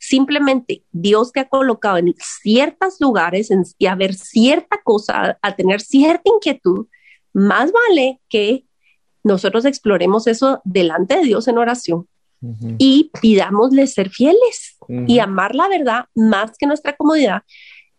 simplemente 0.01 0.83
Dios 0.91 1.31
te 1.31 1.41
ha 1.41 1.49
colocado 1.49 1.99
en 1.99 2.15
ciertos 2.19 2.97
lugares 3.01 3.51
y 3.79 3.87
a 3.87 3.95
ver 3.95 4.15
cierta 4.15 4.81
cosa, 4.83 5.39
a 5.41 5.55
tener 5.55 5.81
cierta 5.81 6.23
inquietud, 6.25 6.87
más 7.33 7.71
vale 7.71 8.19
que 8.29 8.65
nosotros 9.23 9.67
exploremos 9.67 10.27
eso 10.27 10.61
delante 10.65 11.17
de 11.17 11.23
Dios 11.23 11.47
en 11.47 11.59
oración 11.59 12.09
y 12.79 13.11
pidámosle 13.21 13.87
ser 13.87 14.09
fieles 14.09 14.79
y 14.89 15.19
amar 15.19 15.55
la 15.55 15.69
verdad 15.69 16.07
más 16.15 16.53
que 16.59 16.67
nuestra 16.67 16.97
comodidad 16.97 17.43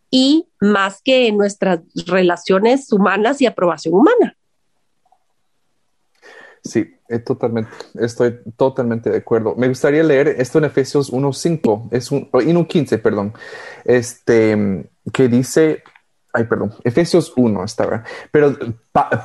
y 0.10 0.48
más 0.60 1.02
que 1.04 1.32
nuestras 1.32 1.82
relaciones 2.08 2.92
humanas 2.92 3.40
y 3.40 3.46
aprobación 3.46 3.94
humana. 3.94 4.36
Sí, 6.64 6.96
totalmente, 7.26 7.72
estoy 8.00 8.40
totalmente 8.56 9.10
de 9.10 9.18
acuerdo. 9.18 9.56
Me 9.56 9.68
gustaría 9.68 10.04
leer 10.04 10.28
esto 10.28 10.60
en 10.60 10.66
Efesios 10.66 11.12
1.5, 11.12 11.90
es 11.92 12.12
un, 12.12 12.30
1.15, 12.32 13.02
perdón, 13.02 13.34
este, 13.84 14.86
que 15.12 15.28
dice, 15.28 15.84
ay, 16.34 16.44
perdón, 16.44 16.74
Efesios 16.84 17.34
1, 17.36 17.64
está, 17.64 18.04
pero 18.32 18.56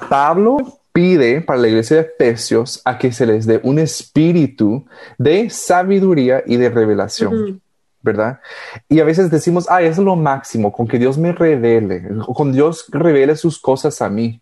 Pablo 0.08 0.80
pide 0.92 1.42
para 1.42 1.60
la 1.60 1.68
iglesia 1.68 1.98
de 1.98 2.02
Efesios 2.04 2.80
a 2.86 2.96
que 2.96 3.12
se 3.12 3.26
les 3.26 3.44
dé 3.44 3.60
un 3.62 3.78
espíritu 3.78 4.86
de 5.18 5.50
sabiduría 5.50 6.42
y 6.46 6.56
de 6.56 6.70
revelación. 6.70 7.60
¿verdad? 8.02 8.40
Y 8.88 9.00
a 9.00 9.04
veces 9.04 9.32
decimos, 9.32 9.66
ah, 9.68 9.82
es 9.82 9.98
lo 9.98 10.14
máximo, 10.14 10.72
con 10.72 10.86
que 10.86 10.96
Dios 10.96 11.18
me 11.18 11.32
revele, 11.32 12.06
con 12.36 12.52
Dios 12.52 12.86
revele 12.90 13.34
sus 13.34 13.58
cosas 13.58 14.00
a 14.00 14.08
mí. 14.08 14.40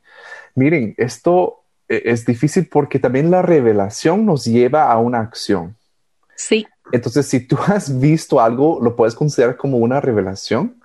Miren, 0.54 0.94
esto 0.98 1.63
es 1.88 2.24
difícil 2.24 2.68
porque 2.70 2.98
también 2.98 3.30
la 3.30 3.42
revelación 3.42 4.24
nos 4.24 4.44
lleva 4.44 4.90
a 4.90 4.98
una 4.98 5.20
acción. 5.20 5.76
Sí. 6.36 6.66
Entonces, 6.92 7.26
si 7.26 7.40
tú 7.40 7.58
has 7.66 7.98
visto 8.00 8.40
algo, 8.40 8.80
lo 8.82 8.96
puedes 8.96 9.14
considerar 9.14 9.56
como 9.56 9.78
una 9.78 10.00
revelación. 10.00 10.80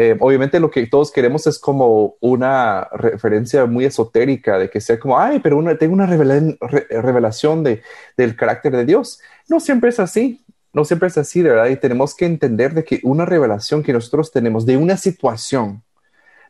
Eh, 0.00 0.16
obviamente 0.20 0.60
lo 0.60 0.70
que 0.70 0.86
todos 0.86 1.10
queremos 1.10 1.48
es 1.48 1.58
como 1.58 2.14
una 2.20 2.84
referencia 2.92 3.66
muy 3.66 3.84
esotérica 3.84 4.56
de 4.56 4.70
que 4.70 4.80
sea 4.80 4.96
como, 4.96 5.18
ay, 5.18 5.40
pero 5.40 5.60
tengo 5.76 5.92
una 5.92 6.06
revelación 6.06 7.64
de, 7.64 7.82
del 8.16 8.36
carácter 8.36 8.76
de 8.76 8.84
Dios. 8.84 9.20
No 9.48 9.58
siempre 9.58 9.90
es 9.90 9.98
así, 9.98 10.44
no 10.72 10.84
siempre 10.84 11.08
es 11.08 11.18
así, 11.18 11.42
de 11.42 11.50
verdad, 11.50 11.66
y 11.66 11.76
tenemos 11.76 12.14
que 12.14 12.26
entender 12.26 12.74
de 12.74 12.84
que 12.84 13.00
una 13.02 13.24
revelación 13.24 13.82
que 13.82 13.92
nosotros 13.92 14.30
tenemos 14.30 14.64
de 14.66 14.76
una 14.76 14.96
situación, 14.96 15.82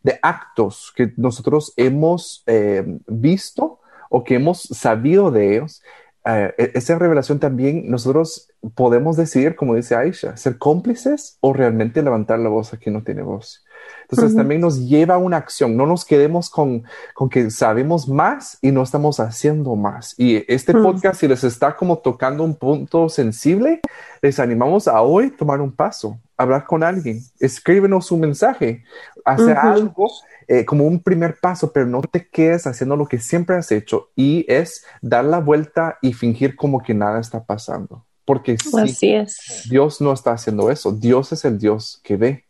de 0.02 0.18
actos 0.20 0.92
que 0.94 1.14
nosotros 1.16 1.72
hemos 1.76 2.42
eh, 2.46 2.84
visto 3.06 3.80
o 4.08 4.24
que 4.24 4.36
hemos 4.36 4.62
sabido 4.62 5.30
de 5.30 5.56
ellos, 5.56 5.82
eh, 6.24 6.54
e-, 6.58 6.72
esa 6.74 6.98
revelación 6.98 7.38
también 7.38 7.90
nosotros 7.90 8.48
podemos 8.74 9.16
decidir, 9.16 9.56
como 9.56 9.74
dice 9.74 9.96
Aisha, 9.96 10.36
ser 10.36 10.58
cómplices 10.58 11.38
o 11.40 11.52
realmente 11.52 12.02
levantar 12.02 12.38
la 12.38 12.48
voz 12.48 12.72
a 12.74 12.76
quien 12.76 12.94
no 12.94 13.02
tiene 13.02 13.22
voz. 13.22 13.64
Entonces 14.10 14.34
también 14.34 14.60
nos 14.60 14.86
lleva 14.86 15.14
a 15.14 15.18
una 15.18 15.36
acción, 15.36 15.76
no 15.76 15.86
nos 15.86 16.04
quedemos 16.04 16.50
con, 16.50 16.84
con, 17.14 17.28
que 17.28 17.50
sabemos 17.50 18.08
más 18.08 18.58
y 18.62 18.70
no 18.70 18.82
estamos 18.82 19.20
haciendo 19.20 19.76
más. 19.76 20.14
Y 20.18 20.44
este 20.52 20.72
podcast, 20.72 21.20
si 21.20 21.28
les 21.28 21.44
está 21.44 21.76
como 21.76 21.98
tocando 21.98 22.42
un 22.42 22.54
punto 22.54 23.08
sensible, 23.08 23.80
les 24.22 24.40
animamos 24.40 24.88
a 24.88 25.02
hoy 25.02 25.30
tomar 25.30 25.60
un 25.60 25.72
paso, 25.72 26.18
hablar 26.38 26.64
con 26.64 26.82
alguien, 26.82 27.20
escríbenos 27.40 28.10
un 28.12 28.20
mensaje, 28.20 28.84
hacer 29.24 29.56
algo 29.58 30.08
eh, 30.46 30.64
como 30.64 30.84
un 30.84 31.02
primer 31.02 31.38
paso, 31.40 31.72
pero 31.72 31.84
no 31.84 32.00
te 32.00 32.26
quedes 32.28 32.66
haciendo 32.66 32.96
lo 32.96 33.06
que 33.06 33.18
siempre 33.18 33.56
has 33.56 33.70
hecho 33.72 34.10
y 34.14 34.46
es 34.48 34.84
dar 35.02 35.24
la 35.24 35.40
vuelta 35.40 35.98
y 36.00 36.12
fingir 36.12 36.56
como 36.56 36.82
que 36.82 36.94
nada 36.94 37.20
está 37.20 37.44
pasando. 37.44 38.06
Porque 38.24 38.56
Así 38.74 39.14
es. 39.14 39.66
Dios 39.68 40.00
no 40.00 40.12
está 40.12 40.32
haciendo 40.32 40.70
eso. 40.70 40.92
Dios 40.92 41.32
es 41.32 41.44
el 41.44 41.58
Dios 41.58 42.00
que 42.04 42.16
ve. 42.16 42.44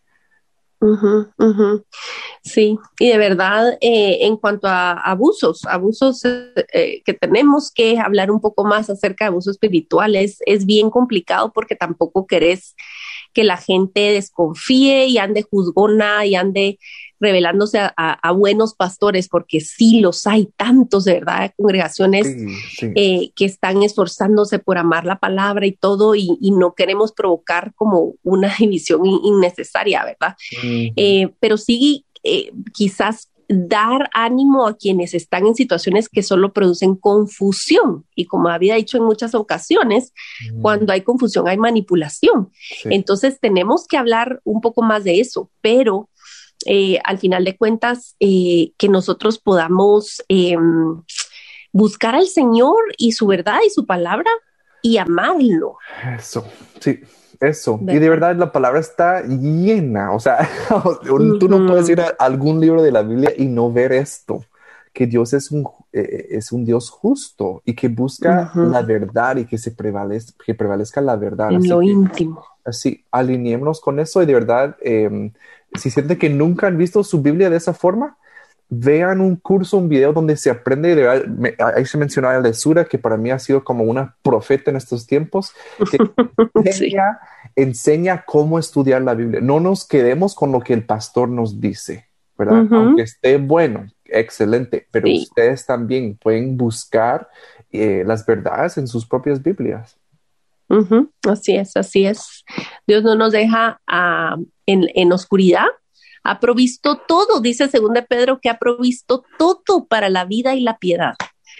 Sí, 2.42 2.78
y 3.00 3.08
de 3.08 3.18
verdad, 3.18 3.76
eh, 3.80 4.18
en 4.20 4.36
cuanto 4.36 4.68
a 4.68 4.92
abusos, 4.92 5.64
abusos 5.64 6.24
eh, 6.24 7.02
que 7.04 7.14
tenemos 7.14 7.72
que 7.72 7.98
hablar 7.98 8.30
un 8.30 8.40
poco 8.40 8.64
más 8.64 8.88
acerca 8.88 9.24
de 9.24 9.30
abusos 9.30 9.56
espirituales, 9.56 10.38
es 10.46 10.66
bien 10.66 10.90
complicado 10.90 11.52
porque 11.52 11.74
tampoco 11.74 12.26
querés 12.26 12.76
que 13.32 13.44
la 13.44 13.56
gente 13.56 14.00
desconfíe 14.12 15.06
y 15.06 15.18
ande 15.18 15.42
juzgona 15.42 16.26
y 16.26 16.34
ande 16.34 16.78
revelándose 17.20 17.80
a, 17.80 18.32
buenos 18.32 18.74
pastores, 18.74 19.28
porque 19.28 19.60
sí 19.60 20.00
los 20.00 20.26
hay 20.26 20.48
tantos, 20.56 21.04
de 21.04 21.14
verdad, 21.14 21.52
congregaciones 21.56 22.28
eh, 22.80 23.30
que 23.34 23.44
están 23.44 23.82
esforzándose 23.82 24.58
por 24.58 24.78
amar 24.78 25.04
la 25.04 25.18
palabra 25.18 25.66
y 25.66 25.72
todo, 25.72 26.14
y, 26.14 26.36
no 26.58 26.74
queremos 26.74 27.12
provocar 27.12 27.72
como 27.74 28.14
una 28.22 28.54
división 28.58 29.04
innecesaria, 29.04 30.04
¿verdad? 30.04 30.36
Eh, 30.62 31.28
pero 31.40 31.56
sí, 31.56 32.04
eh, 32.22 32.52
quizás 32.72 33.30
dar 33.48 34.10
ánimo 34.12 34.66
a 34.66 34.76
quienes 34.76 35.14
están 35.14 35.46
en 35.46 35.54
situaciones 35.54 36.08
que 36.08 36.22
solo 36.22 36.52
producen 36.52 36.94
confusión. 36.94 38.04
Y 38.14 38.26
como 38.26 38.48
había 38.48 38.74
dicho 38.74 38.98
en 38.98 39.04
muchas 39.04 39.34
ocasiones, 39.34 40.12
cuando 40.60 40.92
hay 40.92 41.00
confusión 41.00 41.48
hay 41.48 41.56
manipulación. 41.56 42.50
Entonces 42.84 43.40
tenemos 43.40 43.86
que 43.86 43.96
hablar 43.96 44.40
un 44.44 44.60
poco 44.60 44.82
más 44.82 45.04
de 45.04 45.20
eso, 45.20 45.50
pero 45.62 46.08
eh, 46.66 46.98
al 47.04 47.18
final 47.18 47.44
de 47.44 47.56
cuentas, 47.56 48.16
eh, 48.20 48.72
que 48.76 48.88
nosotros 48.88 49.38
podamos 49.38 50.22
em, 50.28 51.02
buscar 51.72 52.14
al 52.14 52.26
Señor 52.26 52.76
y 52.96 53.12
su 53.12 53.26
verdad 53.26 53.58
y 53.66 53.70
su 53.70 53.86
palabra 53.86 54.30
y 54.82 54.98
amarlo. 54.98 55.76
Eso, 56.16 56.46
sí, 56.80 57.00
eso. 57.40 57.80
Y 57.82 57.98
de 57.98 58.08
verdad 58.08 58.36
la 58.36 58.52
palabra 58.52 58.80
está 58.80 59.22
llena. 59.22 60.12
O 60.12 60.20
sea, 60.20 60.48
tú 61.40 61.48
no 61.48 61.66
puedes 61.66 61.88
ir 61.88 62.00
a 62.00 62.14
algún 62.18 62.60
libro 62.60 62.82
de 62.82 62.92
la 62.92 63.02
Biblia 63.02 63.32
y 63.36 63.46
no 63.46 63.72
ver 63.72 63.92
esto, 63.92 64.44
que 64.92 65.06
Dios 65.06 65.32
es 65.32 65.50
un, 65.50 65.68
eh, 65.92 66.28
es 66.30 66.52
un 66.52 66.64
Dios 66.64 66.90
justo 66.90 67.62
y 67.64 67.74
que 67.74 67.88
busca 67.88 68.52
la 68.54 68.82
verdad 68.82 69.36
y 69.36 69.44
que 69.44 69.58
se 69.58 69.70
prevalezca, 69.70 70.44
que 70.44 70.54
prevalezca 70.54 71.00
la 71.00 71.16
verdad. 71.16 71.52
En 71.52 71.68
lo 71.68 71.82
íntimo. 71.82 72.44
Así, 72.64 73.04
alineémonos 73.10 73.80
con 73.80 73.98
eso 73.98 74.22
y 74.22 74.26
de 74.26 74.34
verdad, 74.34 74.76
em, 74.80 75.32
si 75.74 75.90
sienten 75.90 76.18
que 76.18 76.28
nunca 76.28 76.66
han 76.66 76.76
visto 76.76 77.02
su 77.02 77.22
Biblia 77.22 77.48
de 77.48 77.56
esa 77.56 77.72
forma, 77.72 78.18
vean 78.68 79.20
un 79.20 79.36
curso, 79.36 79.78
un 79.78 79.88
video 79.88 80.12
donde 80.12 80.36
se 80.36 80.50
aprende, 80.50 80.94
de, 80.94 81.56
ahí 81.58 81.86
se 81.86 81.98
mencionaba 81.98 82.36
el 82.36 82.42
de 82.42 82.54
Sura, 82.54 82.84
que 82.84 82.98
para 82.98 83.16
mí 83.16 83.30
ha 83.30 83.38
sido 83.38 83.64
como 83.64 83.84
una 83.84 84.16
profeta 84.22 84.70
en 84.70 84.76
estos 84.76 85.06
tiempos, 85.06 85.52
que 85.90 85.98
enseña, 87.56 88.24
cómo 88.26 88.58
estudiar 88.58 89.02
la 89.02 89.14
Biblia. 89.14 89.40
No 89.40 89.60
nos 89.60 89.86
quedemos 89.86 90.34
con 90.34 90.52
lo 90.52 90.60
que 90.60 90.74
el 90.74 90.84
pastor 90.84 91.28
nos 91.28 91.60
dice, 91.60 92.08
¿verdad? 92.36 92.66
Aunque 92.70 93.02
esté 93.02 93.38
bueno, 93.38 93.86
excelente, 94.04 94.86
pero 94.90 95.08
ustedes 95.10 95.64
también 95.64 96.16
pueden 96.16 96.56
buscar 96.56 97.28
eh, 97.70 98.02
las 98.06 98.24
verdades 98.24 98.76
en 98.78 98.86
sus 98.86 99.06
propias 99.06 99.42
Biblias. 99.42 99.96
Así 101.26 101.56
es, 101.56 101.76
así 101.76 102.04
es. 102.04 102.44
Dios 102.86 103.02
no 103.02 103.14
nos 103.14 103.32
deja 103.32 103.80
ah, 103.86 104.36
en, 104.66 104.86
en 104.94 105.12
oscuridad, 105.12 105.66
ha 106.22 106.40
provisto 106.40 107.00
todo, 107.06 107.40
dice 107.40 107.68
según 107.68 107.94
de 107.94 108.02
Pedro, 108.02 108.40
que 108.40 108.50
ha 108.50 108.58
provisto 108.58 109.24
todo 109.38 109.86
para 109.86 110.08
la 110.08 110.24
vida 110.24 110.54
y 110.54 110.60
la 110.60 110.78
piedad. 110.78 111.14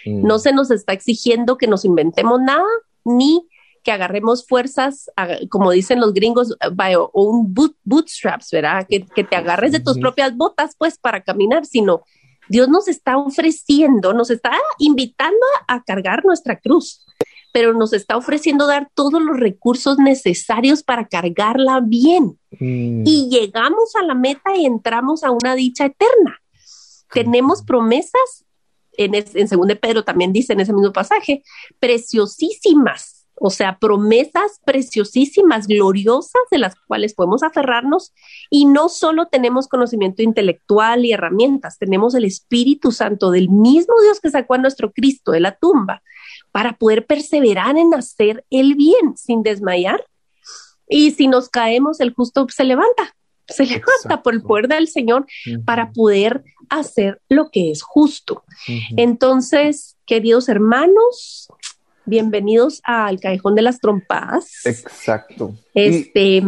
Mm. 0.05 0.25
No 0.25 0.39
se 0.39 0.53
nos 0.53 0.71
está 0.71 0.93
exigiendo 0.93 1.57
que 1.57 1.67
nos 1.67 1.85
inventemos 1.85 2.39
nada, 2.41 2.67
ni 3.03 3.47
que 3.83 3.91
agarremos 3.91 4.45
fuerzas, 4.45 5.09
como 5.49 5.71
dicen 5.71 5.99
los 5.99 6.13
gringos, 6.13 6.55
o 7.13 7.23
un 7.23 7.55
bootstraps, 7.83 8.51
¿verdad? 8.51 8.85
Que, 8.87 8.99
te 9.23 9.35
agarres 9.35 9.71
de 9.71 9.79
tus 9.79 9.97
propias 9.97 10.35
botas, 10.35 10.75
pues, 10.77 10.97
para 10.97 11.23
caminar, 11.23 11.65
sino 11.65 12.03
Dios 12.49 12.67
nos 12.67 12.87
está 12.87 13.17
ofreciendo, 13.17 14.13
nos 14.13 14.31
está 14.31 14.51
invitando 14.79 15.45
a 15.67 15.81
cargar 15.83 16.25
nuestra 16.25 16.59
cruz 16.59 17.05
pero 17.51 17.73
nos 17.73 17.93
está 17.93 18.17
ofreciendo 18.17 18.67
dar 18.67 18.89
todos 18.93 19.21
los 19.21 19.39
recursos 19.39 19.97
necesarios 19.97 20.83
para 20.83 21.07
cargarla 21.07 21.81
bien. 21.83 22.39
Mm. 22.59 23.03
Y 23.05 23.29
llegamos 23.29 23.95
a 23.95 24.03
la 24.03 24.15
meta 24.15 24.55
y 24.55 24.65
entramos 24.65 25.23
a 25.23 25.31
una 25.31 25.55
dicha 25.55 25.85
eterna. 25.85 26.39
Tenemos 27.11 27.63
promesas, 27.63 28.45
en, 28.93 29.15
en 29.15 29.47
segundo 29.47 29.73
de 29.73 29.79
Pedro 29.79 30.03
también 30.03 30.33
dice 30.33 30.53
en 30.53 30.59
ese 30.59 30.73
mismo 30.73 30.93
pasaje, 30.93 31.43
preciosísimas. 31.79 33.15
O 33.41 33.49
sea, 33.49 33.79
promesas 33.79 34.59
preciosísimas, 34.65 35.65
gloriosas, 35.65 36.41
de 36.51 36.57
las 36.57 36.75
cuales 36.87 37.13
podemos 37.13 37.41
aferrarnos. 37.41 38.13
Y 38.49 38.65
no 38.65 38.89
solo 38.89 39.27
tenemos 39.27 39.69
conocimiento 39.69 40.21
intelectual 40.21 41.05
y 41.05 41.13
herramientas, 41.13 41.77
tenemos 41.79 42.13
el 42.15 42.25
Espíritu 42.25 42.91
Santo 42.91 43.31
del 43.31 43.49
mismo 43.49 43.93
Dios 44.03 44.19
que 44.19 44.29
sacó 44.29 44.55
a 44.55 44.57
nuestro 44.57 44.91
Cristo 44.91 45.31
de 45.31 45.39
la 45.39 45.55
tumba 45.55 46.03
para 46.51 46.73
poder 46.73 47.05
perseverar 47.05 47.77
en 47.77 47.93
hacer 47.93 48.45
el 48.49 48.75
bien 48.75 49.15
sin 49.15 49.43
desmayar. 49.43 50.03
Y 50.87 51.11
si 51.11 51.27
nos 51.27 51.49
caemos, 51.49 51.99
el 51.99 52.13
justo 52.13 52.47
se 52.49 52.63
levanta, 52.63 53.15
se 53.47 53.65
levanta 53.65 54.23
por 54.23 54.33
el 54.33 54.41
poder 54.41 54.67
del 54.67 54.87
Señor 54.87 55.25
para 55.65 55.91
poder 55.91 56.43
hacer 56.69 57.21
lo 57.29 57.49
que 57.51 57.71
es 57.71 57.81
justo. 57.81 58.43
Entonces, 58.97 59.97
queridos 60.05 60.49
hermanos, 60.49 61.47
bienvenidos 62.05 62.81
al 62.83 63.19
Callejón 63.19 63.55
de 63.55 63.61
las 63.61 63.79
Trompadas. 63.79 64.65
Exacto. 64.65 65.55
Este, 65.73 66.43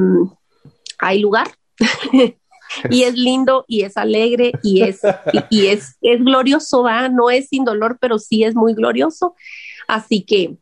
hay 0.97 1.19
lugar. 1.19 1.47
y 2.89 3.03
es 3.03 3.15
lindo 3.15 3.65
y 3.67 3.83
es 3.83 3.97
alegre 3.97 4.53
y 4.63 4.83
es, 4.83 5.01
y, 5.49 5.67
es, 5.67 5.97
es 6.01 6.23
glorioso, 6.23 6.83
¿va? 6.83 7.09
no 7.09 7.29
es 7.29 7.49
sin 7.49 7.65
dolor, 7.65 7.97
pero 7.99 8.17
sí 8.19 8.43
es 8.43 8.55
muy 8.55 8.73
glorioso. 8.73 9.35
Así 9.91 10.23
que 10.23 10.55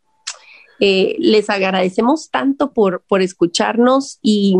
eh, 0.79 1.15
les 1.19 1.51
agradecemos 1.51 2.31
tanto 2.31 2.73
por, 2.73 3.03
por 3.07 3.21
escucharnos 3.21 4.17
y, 4.23 4.55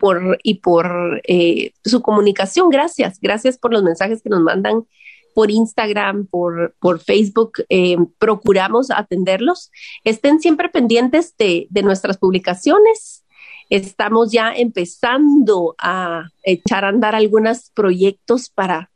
por, 0.00 0.38
y 0.42 0.54
por 0.60 1.20
eh, 1.28 1.72
su 1.84 2.00
comunicación. 2.00 2.70
Gracias, 2.70 3.18
gracias 3.20 3.58
por 3.58 3.70
los 3.70 3.82
mensajes 3.82 4.22
que 4.22 4.30
nos 4.30 4.40
mandan 4.40 4.86
por 5.34 5.50
Instagram, 5.50 6.26
por, 6.26 6.74
por 6.80 7.00
Facebook. 7.00 7.64
Eh, 7.68 7.98
procuramos 8.18 8.90
atenderlos. 8.90 9.70
Estén 10.04 10.40
siempre 10.40 10.70
pendientes 10.70 11.36
de, 11.36 11.66
de 11.68 11.82
nuestras 11.82 12.16
publicaciones. 12.16 13.26
Estamos 13.68 14.32
ya 14.32 14.54
empezando 14.54 15.74
a 15.76 16.30
echar 16.44 16.86
a 16.86 16.88
andar 16.88 17.14
algunos 17.14 17.68
proyectos 17.74 18.48
para 18.48 18.90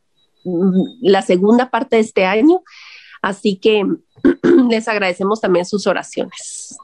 mm, 0.47 0.85
la 1.03 1.21
segunda 1.21 1.69
parte 1.69 1.97
de 1.97 2.03
este 2.03 2.25
año. 2.25 2.63
Así 3.27 3.57
que 3.57 3.83
les 4.71 4.87
agradecemos 4.87 5.41
también 5.41 5.67
sus 5.67 5.89
oraciones. 5.89 6.77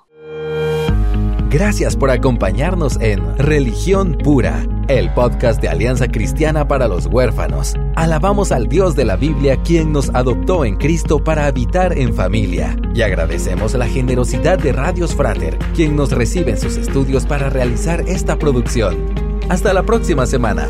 Gracias 1.51 1.97
por 1.97 2.11
acompañarnos 2.11 3.01
en 3.01 3.39
Religión 3.39 4.19
Pura, 4.19 4.67
el 4.89 5.13
podcast 5.15 5.63
de 5.63 5.69
Alianza 5.69 6.09
Cristiana 6.09 6.67
para 6.67 6.89
los 6.89 7.07
Huérfanos. 7.07 7.75
Alabamos 7.95 8.51
al 8.51 8.67
Dios 8.67 8.97
de 8.97 9.05
la 9.05 9.15
Biblia 9.15 9.63
quien 9.63 9.93
nos 9.93 10.09
adoptó 10.15 10.65
en 10.65 10.79
Cristo 10.79 11.23
para 11.23 11.47
habitar 11.47 11.97
en 11.97 12.13
familia. 12.13 12.77
Y 12.93 13.03
agradecemos 13.03 13.75
la 13.75 13.87
generosidad 13.87 14.59
de 14.59 14.73
Radios 14.73 15.15
Frater, 15.15 15.57
quien 15.77 15.95
nos 15.95 16.11
recibe 16.11 16.51
en 16.51 16.59
sus 16.59 16.77
estudios 16.77 17.25
para 17.25 17.51
realizar 17.51 18.01
esta 18.09 18.37
producción. 18.37 18.97
Hasta 19.49 19.73
la 19.73 19.85
próxima 19.85 20.27
semana. 20.27 20.67